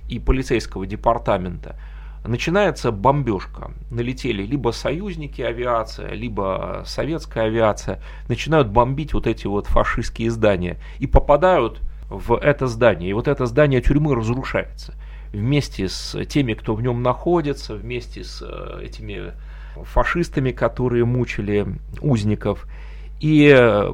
[0.07, 1.75] и полицейского департамента,
[2.23, 3.71] начинается бомбежка.
[3.89, 11.07] Налетели либо союзники авиация, либо советская авиация, начинают бомбить вот эти вот фашистские здания и
[11.07, 13.09] попадают в это здание.
[13.09, 14.93] И вот это здание тюрьмы разрушается
[15.33, 19.33] вместе с теми, кто в нем находится, вместе с э, этими
[19.75, 21.65] фашистами, которые мучили
[21.99, 22.67] узников.
[23.19, 23.93] И э,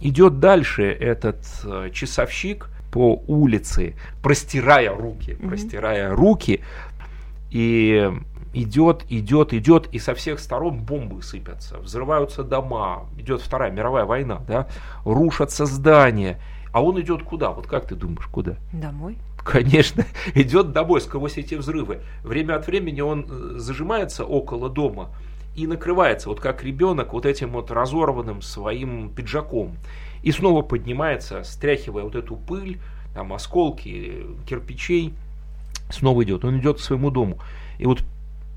[0.00, 5.48] идет дальше этот э, часовщик по улице, простирая руки, mm-hmm.
[5.48, 6.60] простирая руки,
[7.50, 8.10] и
[8.52, 14.42] идет, идет, идет, и со всех сторон бомбы сыпятся, взрываются дома, идет Вторая мировая война,
[14.48, 14.66] да,
[15.04, 16.40] рушатся здания.
[16.72, 17.50] А он идет куда?
[17.50, 18.56] Вот как ты думаешь, куда?
[18.72, 19.18] Домой.
[19.44, 22.00] Конечно, идет домой сквозь эти взрывы.
[22.22, 25.10] Время от времени он э, зажимается около дома,
[25.60, 29.76] и накрывается, вот как ребенок, вот этим вот разорванным своим пиджаком.
[30.22, 32.78] И снова поднимается, стряхивая вот эту пыль,
[33.14, 35.12] там осколки кирпичей,
[35.90, 36.44] снова идет.
[36.44, 37.38] Он идет к своему дому.
[37.78, 38.02] И вот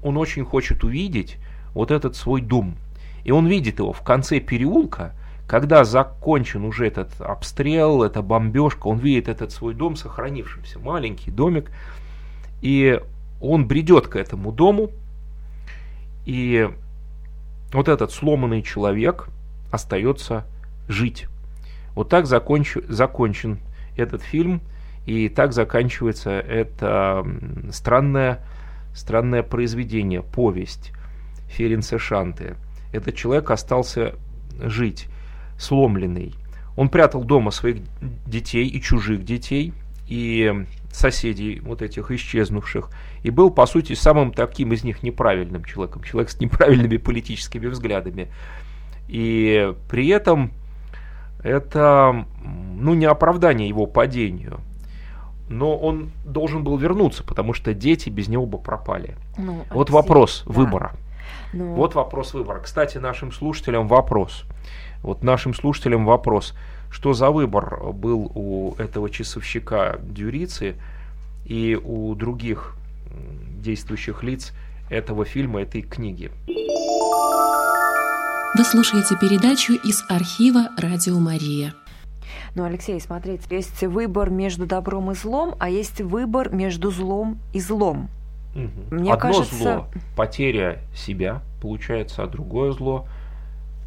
[0.01, 1.37] он очень хочет увидеть
[1.73, 2.75] вот этот свой дом.
[3.23, 5.13] И он видит его в конце переулка,
[5.47, 11.69] когда закончен уже этот обстрел, эта бомбежка, он видит этот свой дом сохранившимся, маленький домик,
[12.61, 13.01] и
[13.41, 14.89] он бредет к этому дому,
[16.25, 16.69] и
[17.73, 19.27] вот этот сломанный человек
[19.71, 20.45] остается
[20.87, 21.27] жить.
[21.95, 22.77] Вот так законч...
[22.87, 23.59] закончен
[23.95, 24.61] этот фильм,
[25.05, 27.25] и так заканчивается это
[27.71, 28.43] странное,
[28.95, 30.91] странное произведение, повесть
[31.47, 32.55] Ференца Шанты.
[32.91, 34.15] Этот человек остался
[34.59, 35.07] жить,
[35.57, 36.33] сломленный.
[36.75, 37.81] Он прятал дома своих
[38.25, 39.73] детей и чужих детей,
[40.07, 42.89] и соседей вот этих исчезнувших,
[43.23, 48.31] и был, по сути, самым таким из них неправильным человеком, человек с неправильными политическими взглядами.
[49.07, 50.51] И при этом
[51.43, 54.59] это, ну, не оправдание его падению,
[55.49, 59.15] но он должен был вернуться, потому что дети без него бы пропали.
[59.37, 60.53] Ну, вот вопрос да.
[60.53, 60.91] выбора.
[61.53, 61.73] Ну...
[61.73, 62.59] Вот вопрос выбора.
[62.59, 64.45] Кстати, нашим слушателям вопрос.
[65.01, 66.53] Вот нашим слушателям вопрос.
[66.93, 70.75] Что за выбор был у этого часовщика Дюрицы
[71.43, 72.75] и у других
[73.57, 74.53] действующих лиц
[74.91, 76.29] этого фильма, этой книги?
[78.55, 81.73] Вы слушаете передачу из архива «Радио Мария».
[82.53, 87.59] Ну, Алексей, смотрите, есть выбор между добром и злом, а есть выбор между злом и
[87.59, 88.07] злом.
[88.55, 88.95] Угу.
[88.95, 89.55] Мне Одно кажется...
[89.55, 93.07] зло– потеря себя, получается, а другое зло–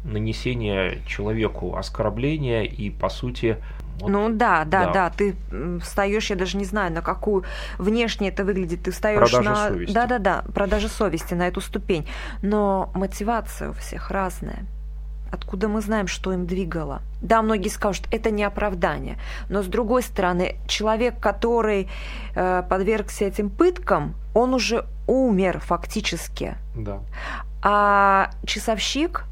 [0.07, 3.57] нанесение человеку оскорбления и, по сути,
[3.99, 5.09] вот, ну да, да, да, да.
[5.09, 5.35] Ты
[5.81, 7.45] встаешь, я даже не знаю, на какую
[7.79, 8.83] внешне это выглядит.
[8.83, 9.67] Ты встаешь продажа на.
[9.69, 9.93] Совести.
[9.93, 12.07] Да, да, да, продажа совести на эту ступень.
[12.41, 14.65] Но мотивация у всех разная.
[15.31, 17.01] Откуда мы знаем, что им двигало?
[17.21, 19.17] Да, многие скажут, это не оправдание.
[19.49, 21.89] Но с другой стороны, человек, который
[22.33, 26.55] э, подвергся этим пыткам, он уже умер фактически.
[26.75, 26.99] Да.
[27.61, 29.25] А часовщик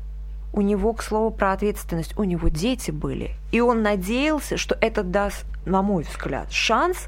[0.56, 3.32] у него, к слову, про ответственность, у него дети были.
[3.52, 7.08] И он надеялся, что это даст, на мой взгляд, шанс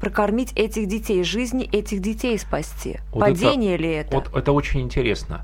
[0.00, 2.98] прокормить этих детей, жизни этих детей спасти.
[3.12, 4.14] Вот Падение это, ли это?
[4.16, 5.42] Вот это очень интересно.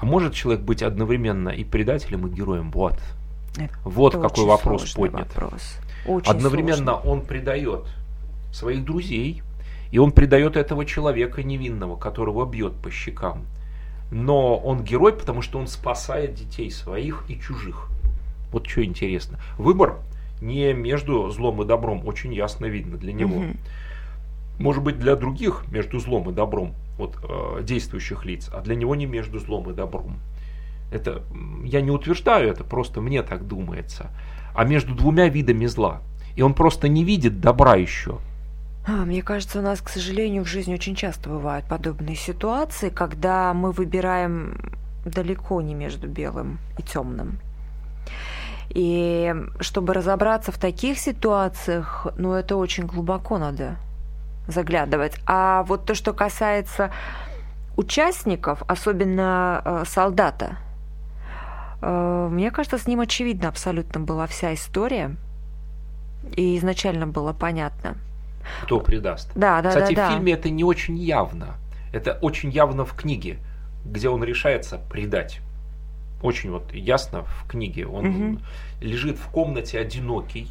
[0.00, 2.72] А может человек быть одновременно и предателем, и героем?
[2.72, 2.98] Вот.
[3.56, 5.28] Это вот какой вопрос поднят.
[5.36, 5.76] Вопрос.
[6.04, 7.10] Очень Одновременно сложный.
[7.12, 7.84] он предает
[8.52, 9.42] своих друзей,
[9.92, 13.46] и он предает этого человека невинного, которого бьет по щекам.
[14.12, 17.88] Но он герой, потому что он спасает детей своих и чужих.
[18.52, 19.38] Вот что интересно.
[19.56, 19.96] Выбор
[20.42, 23.40] не между злом и добром очень ясно видно для него.
[23.40, 23.56] Мгм.
[24.58, 28.94] Может быть, для других между злом и добром, вот э, действующих лиц, а для него
[28.94, 30.18] не между злом и добром.
[30.92, 31.22] Это
[31.64, 34.10] я не утверждаю это, просто мне так думается.
[34.54, 36.02] А между двумя видами зла.
[36.36, 38.18] И он просто не видит добра еще.
[38.84, 43.54] А, Мне кажется, у нас, к сожалению, в жизни очень часто бывают подобные ситуации, когда
[43.54, 44.56] мы выбираем
[45.04, 47.38] далеко не между белым и темным.
[48.70, 53.76] И чтобы разобраться в таких ситуациях, ну, это очень глубоко надо
[54.48, 55.16] заглядывать.
[55.26, 56.90] А вот то, что касается
[57.76, 60.56] участников, особенно э, солдата,
[61.80, 65.16] э, мне кажется, с ним очевидно абсолютно была вся история.
[66.34, 67.96] И изначально было понятно.
[68.62, 69.30] Кто предаст.
[69.34, 70.14] Да, да, Кстати, да, в да.
[70.14, 71.54] фильме это не очень явно.
[71.92, 73.38] Это очень явно в книге,
[73.84, 75.40] где он решается предать.
[76.22, 77.86] Очень вот ясно в книге.
[77.86, 78.40] Он Мгм.
[78.80, 80.48] лежит в комнате одинокий,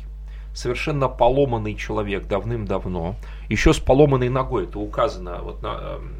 [0.53, 3.15] совершенно поломанный человек давным-давно,
[3.49, 4.65] еще с поломанной ногой.
[4.65, 6.13] Это указано вот на эм,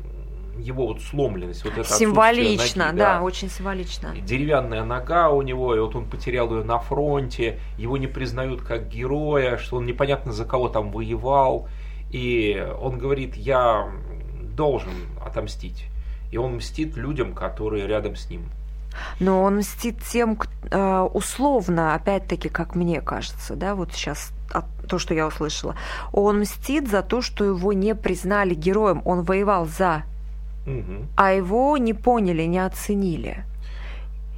[0.58, 4.14] его вот сломленность, вот это Символично, ноги, да, очень символично.
[4.16, 8.90] деревянная нога у него, и вот он потерял ее на фронте, его не признают как
[8.90, 11.68] героя, что он непонятно за кого там воевал,
[12.12, 13.92] и он говорит, я
[14.56, 14.92] должен
[15.26, 15.86] отомстить.
[16.32, 18.46] И он мстит людям, которые рядом с ним.
[19.20, 20.38] Но он мстит тем,
[20.70, 24.32] э, условно, опять-таки, как мне кажется, да, вот сейчас
[24.90, 25.76] то, что я услышала.
[26.12, 29.02] Он мстит за то, что его не признали героем.
[29.06, 30.04] Он воевал за,
[31.16, 33.46] А его не поняли, не оценили.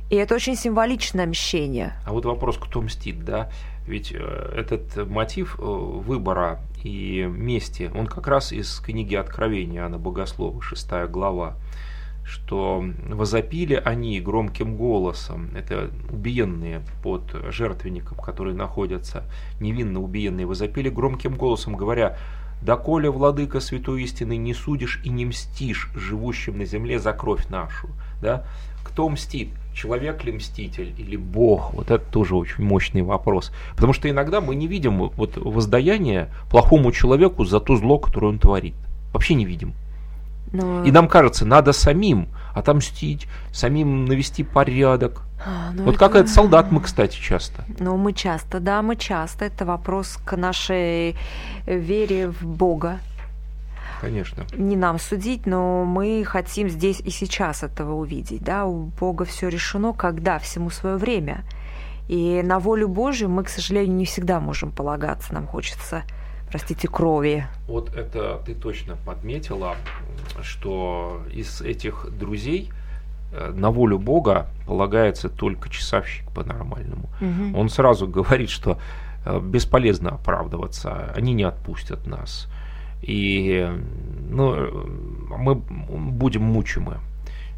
[0.10, 1.94] И это очень символичное мщение.
[2.06, 3.50] А вот вопрос, кто мстит, да?
[3.88, 9.98] Ведь э, этот мотив э, выбора и мести, он как раз из книги Откровения Иоанна
[9.98, 11.56] Богослова, шестая глава,
[12.24, 19.24] что возопили они громким голосом, это убиенные под жертвенником, которые находятся,
[19.60, 22.18] невинно убиенные, возопили громким голосом, говоря,
[22.64, 27.90] «Доколе, владыка святой истины, не судишь и не мстишь живущим на земле за кровь нашу».
[28.22, 28.46] Да?
[28.84, 29.50] Кто мстит?
[29.74, 31.74] Человек ли мститель или Бог?
[31.74, 33.52] Вот это тоже очень мощный вопрос.
[33.76, 38.40] Потому что иногда мы не видим вот воздаяние плохому человеку за то зло, которое он
[38.40, 38.76] творит.
[39.12, 39.74] Вообще не видим.
[40.52, 45.24] Но- И нам кажется, надо самим отомстить, самим навести порядок.
[45.46, 47.64] А, ну вот это- как этот солдат мы, кстати, часто.
[47.80, 49.46] Ну, мы часто, да, мы часто.
[49.46, 51.16] Это вопрос к нашей
[51.66, 53.00] вере в Бога.
[54.02, 54.46] Конечно.
[54.58, 58.44] не нам судить, но мы хотим здесь и сейчас этого увидеть.
[58.44, 58.66] Да?
[58.66, 61.46] У Бога все решено, когда всему свое время.
[62.10, 65.34] И на волю Божию мы, к сожалению, не всегда можем полагаться.
[65.34, 66.04] Нам хочется,
[66.50, 67.48] простите, крови.
[67.66, 69.78] Вот это ты точно подметила,
[70.42, 72.74] что из этих друзей
[73.54, 77.10] на волю Бога полагается только часовщик по-нормальному.
[77.20, 77.56] Мгм.
[77.56, 78.78] Он сразу говорит, что
[79.26, 82.48] э, бесполезно оправдываться, они не отпустят нас.
[83.02, 83.70] И
[84.30, 84.72] ну, э,
[85.38, 86.98] мы будем мучимы.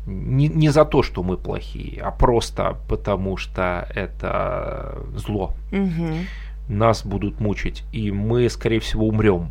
[0.07, 5.53] Не, не за то, что мы плохие, а просто потому, что это зло.
[5.71, 6.27] Мгм.
[6.67, 9.49] Нас будут мучить, и мы, скорее всего, умрем.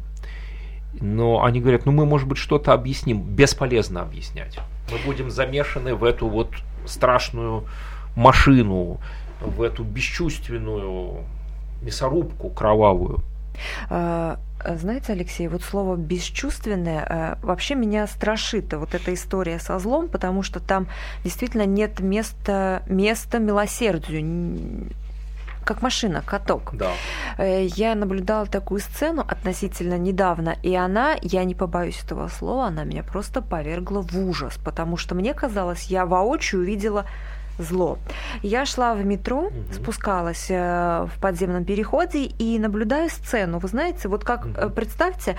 [1.01, 3.23] Но они говорят, ну мы, может быть, что-то объясним.
[3.23, 4.59] Бесполезно объяснять.
[4.91, 6.51] Мы будем замешаны в эту вот
[6.87, 7.65] страшную
[8.17, 9.01] машину,
[9.41, 11.25] в эту бесчувственную
[11.83, 13.21] мясорубку кровавую.
[13.89, 14.39] А,
[14.77, 20.43] Знаете, Алексей, вот слово бесчувственное а, вообще меня страшит вот эта история со злом, потому
[20.43, 20.89] что там
[21.23, 24.91] действительно нет места, места милосердию,
[25.65, 26.71] как машина, каток.
[26.75, 26.91] Да.
[27.39, 32.85] Э, Я наблюдала такую сцену относительно недавно, и она, я не побоюсь этого слова, она
[32.85, 37.05] меня просто повергла в ужас, потому что мне казалось, я воочию увидела
[37.59, 37.99] зло.
[38.43, 39.73] Я шла в метро, Мгм.
[39.73, 43.59] спускалась э, в подземном переходе и наблюдаю сцену.
[43.61, 44.73] Вы знаете, вот как, Мгм.
[44.73, 45.37] представьте,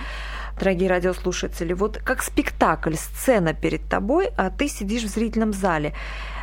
[0.58, 5.92] дорогие радиослушатели, вот как спектакль, сцена перед тобой, а ты сидишь в зрительном зале.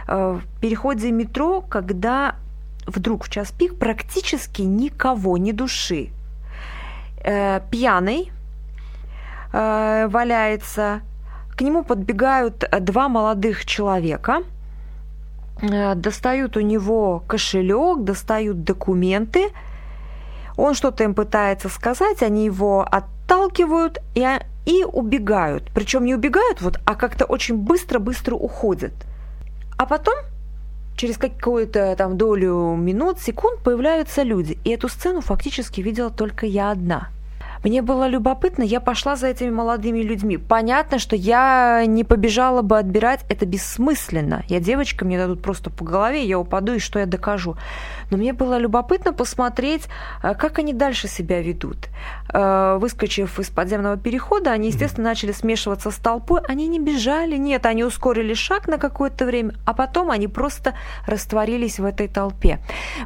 [0.08, 2.36] В переходе метро, когда
[2.86, 6.10] вдруг в час пик практически никого, ни души.
[7.24, 8.32] Э, Пьяный
[9.54, 11.02] э, валяется,
[11.56, 14.44] к нему подбегают э, два молодых человека,
[15.62, 19.52] э, достают у него кошелек, достают документы,
[20.58, 24.28] он что-то им пытается сказать, они его отталкивают и,
[24.66, 25.72] и убегают.
[25.74, 28.94] Причем не убегают, вот, а как-то очень быстро-быстро уходят.
[29.78, 30.16] А потом
[31.04, 34.58] через какую-то там долю минут, секунд появляются люди.
[34.64, 37.10] И эту сцену фактически видела только я одна–
[37.64, 40.38] мне было любопытно, я пошла за этими молодыми людьми.
[40.38, 44.44] Понятно, что я не побежала бы отбирать, это бессмысленно.
[44.50, 47.56] Я девочка, мне дадут просто по голове, я упаду, и что я докажу.
[48.12, 49.88] Но мне было любопытно посмотреть,
[50.22, 51.88] э, как они дальше себя ведут.
[52.34, 56.42] Э, выскочив из подземного перехода, они, естественно, начали смешиваться с толпой.
[56.48, 60.74] Они не бежали, нет, они ускорили шаг на какое-то время, а потом они просто
[61.08, 62.60] растворились в этой толпе.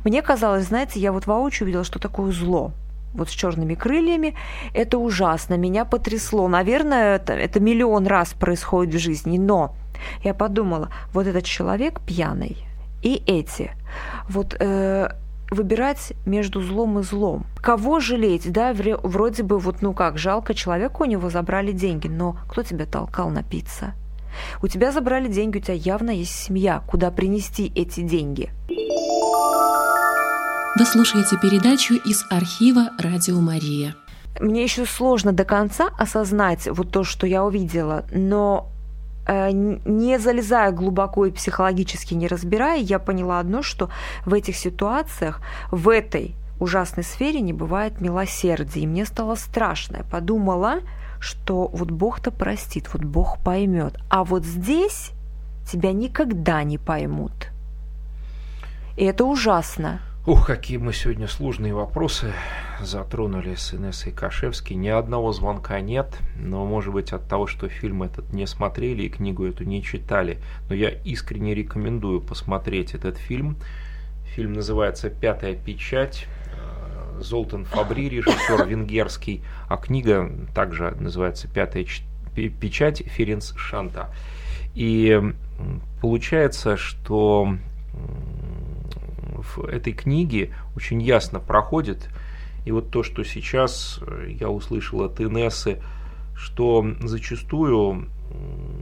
[0.03, 2.73] Мне казалось, знаете, я вот воочию увидела, что такое зло
[3.17, 4.35] вот с черными крыльями.
[4.73, 6.47] Это ужасно, меня потрясло.
[6.47, 9.75] Наверное, это, это миллион раз происходит в жизни, но
[10.23, 12.57] я подумала, вот этот человек пьяный
[13.01, 13.71] и эти.
[14.29, 15.09] Вот э,
[15.49, 17.45] выбирать между злом и злом.
[17.61, 22.37] Кого жалеть, да, вроде бы вот, ну как, жалко человека, у него забрали деньги, но
[22.47, 23.93] кто тебя толкал напиться?
[24.61, 28.51] У тебя забрали деньги, у тебя явно есть семья, куда принести эти деньги.
[30.75, 33.95] Вы слушаете передачу из архива «Радио Мария».
[34.39, 38.69] Мне еще сложно до конца осознать вот то, что я увидела, но
[39.25, 43.89] э, не залезая глубоко и психологически не разбирая, я поняла одно, что
[44.25, 45.41] в этих ситуациях,
[45.71, 48.81] в этой ужасной сфере не бывает милосердия.
[48.81, 49.97] И мне стало страшно.
[49.97, 50.81] Я подумала,
[51.19, 53.97] что вот Бог-то простит, вот Бог поймет.
[54.09, 55.11] А вот здесь
[55.71, 57.51] тебя никогда не поймут.
[58.95, 60.01] И это ужасно.
[60.27, 62.33] Ух, какие мы сегодня сложные вопросы
[62.81, 64.73] затронули с Инессой Кашевски.
[64.73, 69.09] Ни одного звонка нет, но может быть от того, что фильм этот не смотрели и
[69.09, 70.39] книгу эту не читали.
[70.67, 73.55] Но я искренне рекомендую посмотреть этот фильм.
[74.35, 76.27] Фильм называется «Пятая печать».
[76.51, 81.85] Э, Золтан Фабри, режиссер венгерский, а книга также называется «Пятая
[82.35, 84.13] печать» Ференс Шанта.
[84.75, 85.21] И
[86.01, 87.53] получается, что
[89.37, 92.09] в этой книге очень ясно проходит.
[92.65, 95.81] И вот то, что сейчас э, я услышал от Инессы,
[96.35, 98.09] что зачастую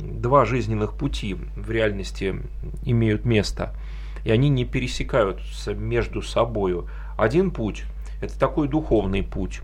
[0.01, 2.35] два жизненных пути в реальности
[2.83, 3.75] имеют место,
[4.23, 6.83] и они не пересекаются между собой.
[7.17, 7.83] Один путь–
[8.21, 9.61] это такой духовный путь,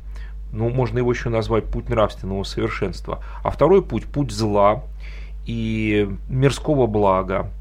[0.52, 4.84] ну, можно его еще назвать путь нравственного совершенства, а второй путь– путь зла
[5.46, 7.52] и мирского блага,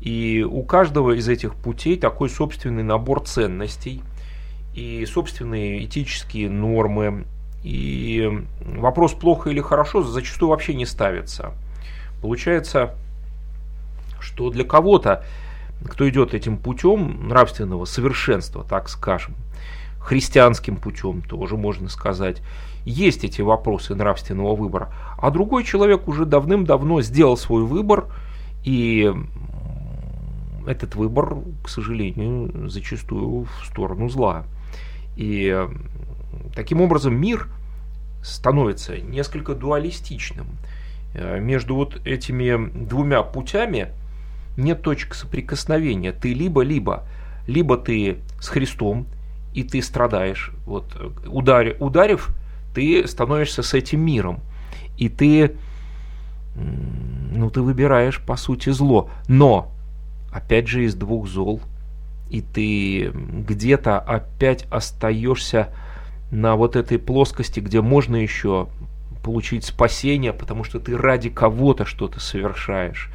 [0.00, 4.02] и у каждого из этих путей такой собственный набор ценностей
[4.74, 7.24] и собственные этические нормы.
[7.62, 11.52] И вопрос плохо или хорошо зачастую вообще не ставится.
[12.22, 12.94] Получается,
[14.18, 15.24] что для кого-то,
[15.84, 19.34] кто идет этим путем нравственного совершенства, так скажем,
[19.98, 22.40] христианским путем тоже можно сказать,
[22.86, 24.90] есть эти вопросы нравственного выбора.
[25.18, 28.06] А другой человек уже давным-давно сделал свой выбор,
[28.64, 29.12] и
[30.66, 34.44] этот выбор, к сожалению, зачастую в сторону зла.
[35.16, 35.66] И
[36.54, 37.48] таким образом мир
[38.22, 40.46] становится несколько дуалистичным.
[41.14, 43.88] Э, между вот этими двумя путями
[44.56, 46.12] нет точек соприкосновения.
[46.12, 47.04] Ты либо-либо,
[47.46, 49.06] либо ты с Христом,
[49.54, 50.52] и ты страдаешь.
[50.66, 50.84] Вот,
[51.26, 52.28] ударив, ударив,
[52.74, 54.40] ты становишься с этим миром.
[54.96, 55.56] И ты,
[56.54, 59.10] ну, ты выбираешь, по сути, зло.
[59.28, 59.72] Но
[60.32, 61.60] опять же из двух зол,
[62.28, 65.68] и ты где-то опять остаешься
[66.30, 68.68] на вот этой плоскости, где можно еще
[69.22, 73.10] получить спасение, потому что ты ради кого-то что-то совершаешь.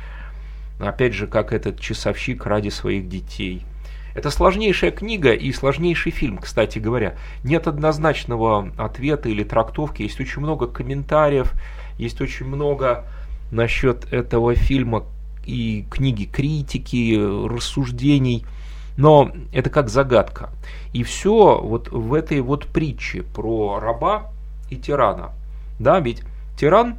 [0.80, 3.66] Опять же, как этот часовщик ради своих детей.
[4.14, 7.18] Это сложнейшая книга и сложнейший фильм, кстати говоря.
[7.44, 11.54] Нет однозначного ответа или трактовки, есть очень много комментариев,
[11.98, 13.06] есть очень много
[13.52, 15.06] насчет этого фильма,
[15.46, 17.18] и книги критики,
[17.48, 18.46] рассуждений,
[18.98, 20.50] но это как загадка.
[20.94, 24.32] И все вот в этой вот притче про раба
[24.70, 25.32] и тирана.
[25.80, 26.24] Да, ведь
[26.58, 26.96] тиран,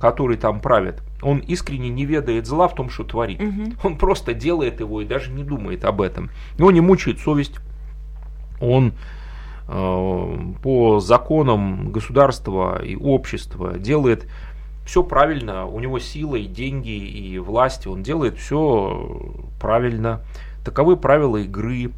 [0.00, 3.40] который там правит, он искренне не ведает зла в том, что творит.
[3.40, 3.72] Угу.
[3.82, 6.30] Он просто делает его и даже не думает об этом.
[6.58, 7.56] Его не мучает совесть.
[8.60, 8.92] Он
[9.68, 14.28] э, по законам государства и общества делает
[14.88, 20.22] все правильно, у него сила и деньги и власть, он делает все правильно.
[20.64, 21.92] Таковы правила игры.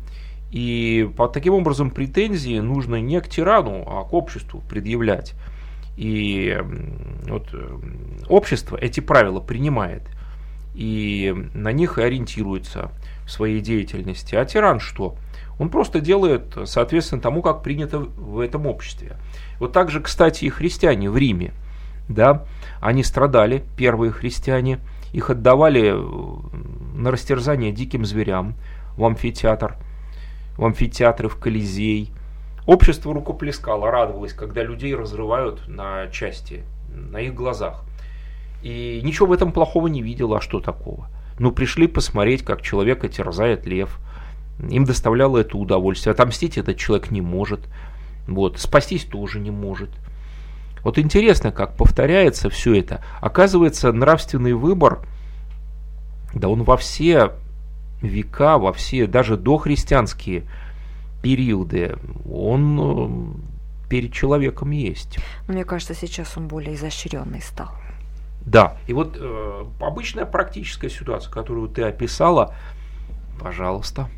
[0.51, 5.35] И по таким образом претензии нужно не к тирану, а к обществу предъявлять.
[5.97, 6.59] И
[7.29, 7.79] вот э,
[8.29, 10.03] общество эти правила принимает
[10.75, 12.91] и на них и ориентируется
[13.25, 14.35] в своей деятельности.
[14.35, 15.15] А тиран что?
[15.61, 19.17] Он просто делает соответственно тому, как принято в этом обществе.
[19.61, 21.53] Вот так же, кстати, и христиане в Риме–
[22.11, 22.45] да,
[22.81, 24.81] они страдали, первые христиане,
[25.13, 25.95] их отдавали
[26.95, 28.55] на растерзание диким зверям,
[28.97, 29.77] в амфитеатр,
[30.57, 32.13] в амфитеатры, в Колизей.
[32.67, 37.85] Общество рукоплескало, радовалось, когда людей разрывают на части, на их глазах.
[38.63, 41.09] И ничего в этом плохого не видела, а что такого?
[41.39, 43.99] Ну, пришли посмотреть, как человека терзает лев.
[44.69, 46.13] Им доставляло это удовольствие.
[46.13, 47.61] Отомстить этот человек не может.
[48.29, 48.59] Вот.
[48.59, 49.89] Спастись тоже не может.
[50.83, 53.03] Вот интересно, как повторяется все это.
[53.21, 55.01] Оказывается, нравственный выбор,
[56.35, 57.33] да он во все
[58.03, 60.45] века, во все, даже дохристианские
[61.23, 61.97] периоды,
[62.31, 65.19] он э, перед человеком есть.
[65.49, 67.71] Мне кажется, сейчас он более изощренный стал.
[68.41, 72.55] Да, и вот э, обычная практическая ситуация, которую ты описала,
[73.39, 74.09] пожалуйста,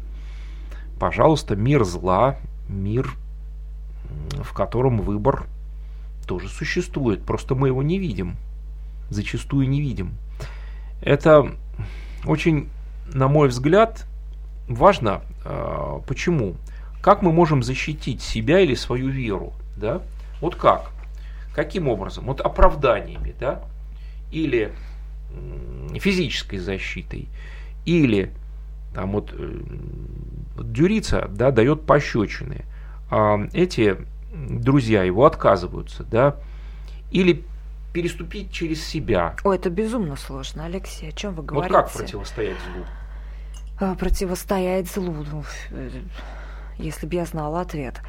[1.01, 2.37] пожалуйста, мир зла,
[2.69, 3.11] мир,
[4.31, 5.47] в котором выбор
[6.27, 8.37] тоже существует, просто мы его не видим,
[9.11, 10.13] зачастую не видим.
[11.01, 11.53] Это
[12.25, 12.69] очень,
[13.13, 14.07] на мой взгляд,
[14.69, 15.23] важно.
[15.45, 16.55] Э, почему?
[17.01, 19.53] Как мы можем защитить себя или свою веру?
[19.77, 20.03] Да?
[20.41, 20.91] Вот как?
[21.55, 22.27] Каким образом?
[22.27, 23.63] Вот оправданиями, да?
[24.31, 24.73] Или
[25.99, 27.29] физической защитой,
[27.85, 28.33] или
[28.95, 29.61] там вот э,
[30.63, 32.65] Дюрица да, дает пощечины.
[33.11, 33.97] А эти
[34.33, 36.37] друзья его отказываются, да,
[37.11, 37.45] или
[37.93, 39.37] переступить через себя.
[39.45, 41.75] О, это безумно сложно, Алексей, о чем вы говорите?
[41.75, 42.85] Вот как противостоять злу?
[43.81, 45.91] А, противостоять злу, ну, э,
[46.79, 48.01] если бы я знала ответ.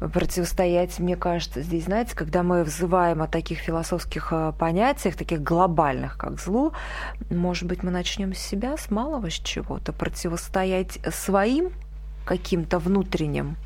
[0.00, 6.18] Противостоять, мне кажется, здесь, знаете, когда мы взываем о таких философских а, понятиях, таких глобальных,
[6.18, 6.72] как злу,
[7.30, 11.70] может быть, мы начнем с себя, с малого, с чего-то, противостоять своим
[12.24, 13.56] каким-то внутренним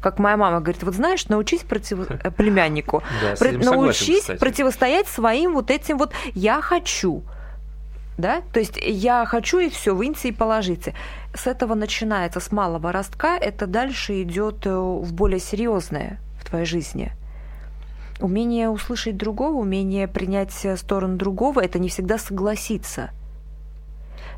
[0.00, 1.98] как моя мама говорит, вот знаешь, научись против...
[2.22, 3.52] Э, племяннику, да, Про...
[3.52, 7.22] научись согласен, противостоять своим вот этим вот «я хочу».
[8.16, 8.42] Да?
[8.52, 10.94] То есть я хочу и все, выньте и положите.
[11.34, 16.66] С этого начинается, с малого ростка, это дальше идет э, в более серьезное в твоей
[16.66, 17.12] жизни.
[18.18, 23.10] Умение услышать другого, умение принять сторону другого, это не всегда согласиться–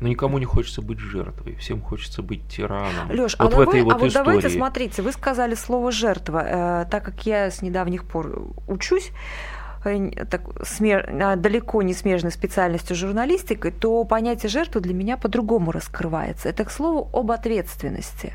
[0.01, 3.11] но никому не хочется быть жертвой, всем хочется быть тираном.
[3.11, 4.25] Леш, вот а, в этой вот а вот истории.
[4.25, 9.11] давайте смотрите, вы сказали слово жертва, э, так как я с недавних пор учусь,
[9.85, 11.37] э, так, смер...
[11.37, 16.49] далеко не смежной специальностью журналистикой, то понятие жертвы для меня по-другому раскрывается.
[16.49, 18.33] Это к слову об ответственности.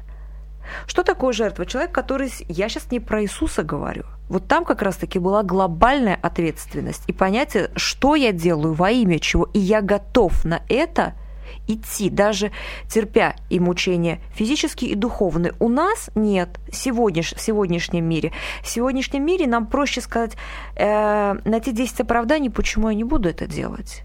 [0.87, 1.67] Что такое жертва?
[1.67, 2.31] Человек, который...
[2.49, 4.05] Я сейчас не про Иисуса говорю.
[4.29, 9.49] Вот там как раз-таки была глобальная ответственность и понятие, что я делаю во имя чего,
[9.53, 11.15] и я готов на это–
[11.67, 12.51] идти, даже
[12.89, 15.55] терпя и мучения физические и духовные.
[15.59, 18.33] У нас нет сегодняш, в сегодняшнем мире.
[18.63, 20.37] В сегодняшнем мире нам проще сказать,
[20.77, 24.03] э, найти 10 оправданий, почему я не буду это делать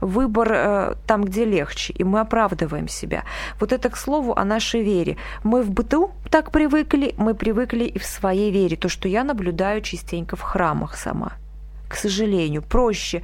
[0.00, 3.24] выбор э, там, где легче, и мы оправдываем себя.
[3.58, 5.16] Вот это к слову о нашей вере.
[5.44, 8.76] Мы в быту так привыкли, мы привыкли и в своей вере.
[8.76, 11.32] То, что я наблюдаю частенько в храмах сама.
[11.88, 13.22] К сожалению, проще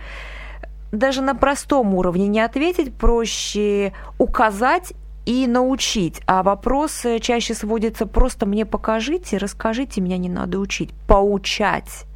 [0.96, 4.92] даже на простом уровне не ответить, проще указать
[5.24, 6.20] и научить.
[6.26, 10.90] А вопросы чаще сводятся просто мне покажите, расскажите, меня не надо учить.
[11.06, 12.06] Поучать.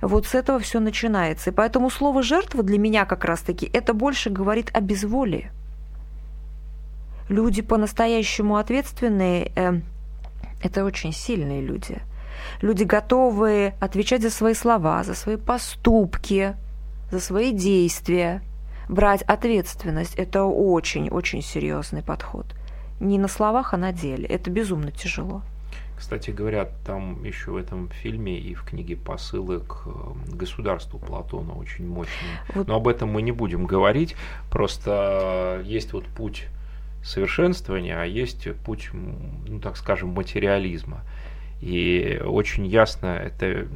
[0.00, 1.50] Вот с этого все начинается.
[1.50, 5.50] И поэтому слово «жертва» для меня как раз-таки это больше говорит о безволии.
[7.28, 9.80] Люди по-настоящему ответственные э,–
[10.62, 11.98] это очень сильные люди.
[12.60, 16.56] Люди готовые отвечать за свои слова, за свои поступки–
[17.12, 18.42] за свои действия.
[18.88, 22.46] Брать ответственность– это очень-очень серьезный подход.
[23.00, 24.26] Не на словах, а на деле.
[24.26, 25.42] Это безумно тяжело.
[25.96, 29.90] Кстати говоря, там еще в этом фильме и в книге посылы к э,
[30.34, 32.40] государству Платона очень мощные.
[32.54, 32.66] Вот.
[32.66, 34.16] Но об этом мы не будем говорить.
[34.50, 36.46] Просто есть вот путь
[37.04, 41.02] совершенствования, а есть путь, ну так скажем, материализма.
[41.62, 43.68] И очень ясно это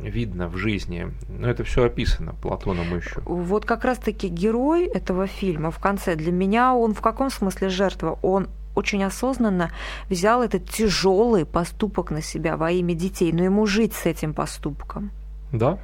[0.00, 1.08] видно в жизни.
[1.28, 3.20] Но это все описано Платоном еще.
[3.24, 8.16] Вот как раз-таки герой этого фильма в конце для меня он в каком смысле жертва?
[8.22, 9.72] Он очень осознанно
[10.08, 15.10] взял этот тяжелый поступок на себя во имя детей, но ему жить с этим поступком.
[15.52, 15.80] Да.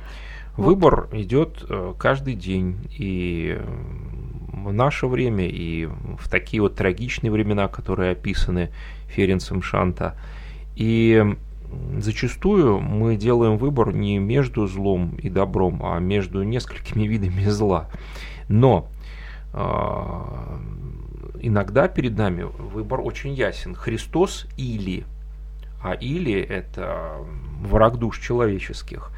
[0.56, 0.66] Вот.
[0.66, 3.60] Выбор идет э, каждый день, и
[4.52, 8.70] в наше время, и в такие вот трагичные времена, которые описаны
[9.08, 10.14] Ференцем Шанта–
[10.76, 11.36] и
[11.98, 17.90] зачастую мы делаем выбор не между злом и добром, а между несколькими видами зла.
[18.48, 18.88] Но
[19.52, 20.58] э,
[21.40, 23.74] иногда перед нами выбор очень ясен.
[23.74, 25.04] Христос или.
[25.82, 27.16] А или это
[27.60, 29.10] враг душ человеческих.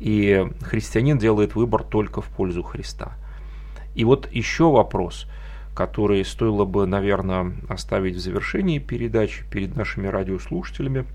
[0.00, 3.12] И христианин делает выбор только в пользу Христа.
[3.94, 5.26] И вот еще вопрос,
[5.74, 11.06] который стоило бы, наверное, оставить в завершении передачи перед нашими радиослушателями.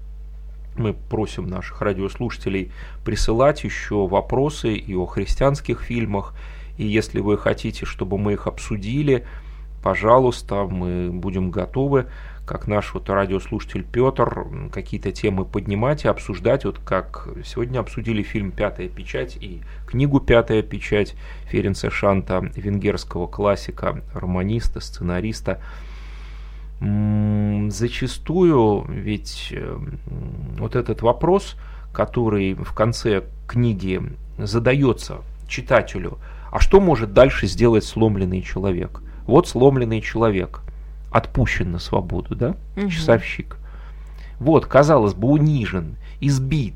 [0.76, 2.72] Мы просим наших радиослушателей
[3.04, 6.34] присылать еще вопросы и о христианских фильмах.
[6.78, 9.26] И если вы хотите, чтобы мы их обсудили,
[9.84, 12.08] пожалуйста, мы будем готовы
[12.48, 18.52] как наш вот радиослушатель Петр, какие-то темы поднимать и обсуждать, вот как сегодня обсудили фильм
[18.52, 21.16] «Пятая печать» и книгу «Пятая печать»
[21.50, 25.62] Ференца Шанта, венгерского классика, романиста, сценариста.
[26.80, 29.54] Зачастую ведь
[30.58, 31.58] вот этот вопрос,
[31.92, 34.02] который в конце книги
[34.38, 35.18] задается
[35.50, 36.18] читателю,
[36.50, 39.02] а что может дальше сделать сломленный человек?
[39.26, 40.62] Вот сломленный человек–
[41.12, 42.90] отпущен на свободу, да, угу.
[42.90, 43.58] часовщик.
[44.40, 46.76] Вот, казалось бы, унижен, избит,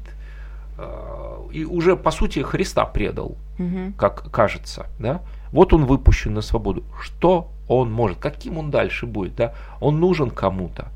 [0.77, 3.93] э, и уже, по сути, Христа предал, угу.
[3.97, 5.21] как кажется, да.
[5.51, 6.83] Вот он выпущен на свободу.
[7.01, 8.19] Что он может?
[8.19, 9.53] Каким он дальше будет, да?
[9.79, 10.87] Он нужен кому-то.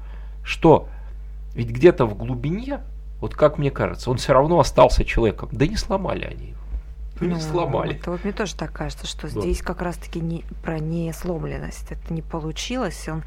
[0.43, 0.87] Что?
[1.53, 2.79] Ведь где-то в глубине,
[3.19, 5.49] вот как мне кажется, он все равно остался человеком.
[5.51, 6.59] Да не сломали они его.
[7.19, 7.95] Ну, не сломали.
[7.95, 9.41] Это вот мне тоже так кажется, что да.
[9.41, 11.91] здесь как раз-таки не, про несломленность.
[11.91, 13.07] Это не получилось.
[13.07, 13.23] Он...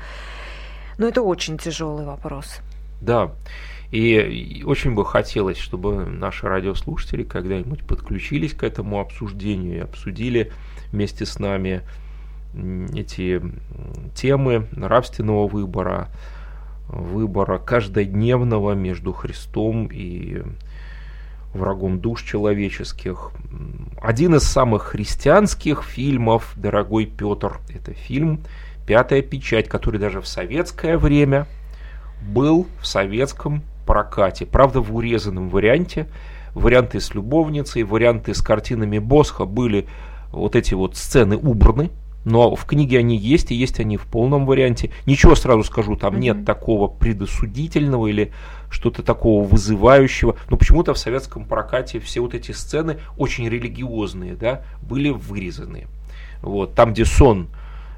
[0.98, 2.60] Но это очень тяжелый вопрос.
[3.00, 3.32] Да.
[3.90, 10.52] И очень бы хотелось, чтобы наши радиослушатели когда-нибудь подключились к этому обсуждению и обсудили
[10.92, 11.82] вместе с нами
[12.94, 13.42] эти
[14.14, 16.08] темы нравственного выбора,
[16.88, 20.42] выбора каждодневного между Христом и
[21.54, 23.32] врагом душ человеческих.
[24.00, 28.40] Один из самых христианских фильмов, дорогой Петр, это фильм
[28.86, 31.46] «Пятая печать», который даже в советское время
[32.22, 34.46] был в советском прокате.
[34.46, 36.06] Правда, в урезанном варианте.
[36.54, 39.86] Варианты с любовницей, варианты с картинами Босха были
[40.32, 41.90] вот эти вот сцены убраны,
[42.24, 44.90] но в книге они есть, и есть они в полном варианте.
[45.06, 46.20] Ничего сразу скажу, там mm-hmm.
[46.20, 48.32] нет такого предосудительного или
[48.70, 50.36] что-то такого вызывающего.
[50.50, 55.86] Но почему-то в советском прокате все вот эти сцены очень религиозные, да, были вырезаны.
[56.42, 57.48] Вот, там, где сон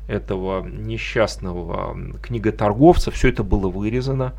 [0.07, 4.35] этого несчастного книготорговца, все это было вырезано.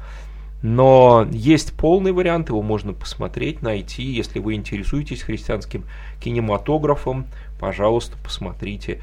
[0.61, 4.03] Но есть полный вариант, его можно посмотреть, найти.
[4.03, 5.85] Если вы интересуетесь христианским
[6.19, 7.25] кинематографом,
[7.59, 9.01] пожалуйста, посмотрите.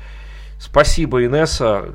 [0.59, 1.95] Спасибо, Инесса.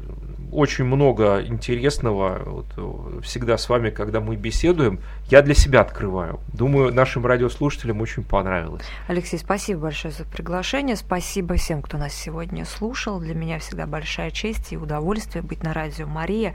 [0.54, 2.42] Очень много интересного.
[2.46, 5.00] Вот, всегда с вами, когда мы беседуем,
[5.30, 6.40] я для себя открываю.
[6.54, 8.84] Думаю, нашим радиослушателям очень понравилось.
[9.08, 10.96] Алексей, спасибо большое за приглашение.
[10.96, 13.20] Спасибо всем, кто нас сегодня слушал.
[13.20, 16.54] Для меня всегда большая честь и удовольствие быть на радио Мария.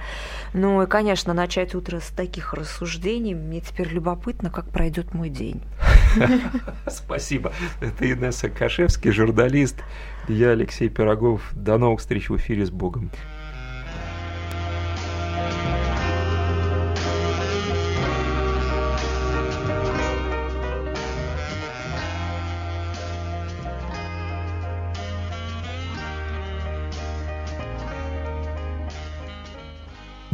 [0.55, 3.35] Ну и, конечно, начать утро с таких рассуждений.
[3.35, 5.63] Мне теперь любопытно, как пройдет мой день.
[6.87, 7.53] Спасибо.
[7.81, 9.83] Это Инесса Кашевский, журналист
[10.29, 11.43] я Алексей Пирогов.
[11.53, 13.11] До новых встреч в эфире с Богом.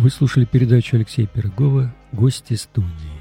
[0.05, 3.14] Вы слушали передачу Алексея Пирогова «Гости студии».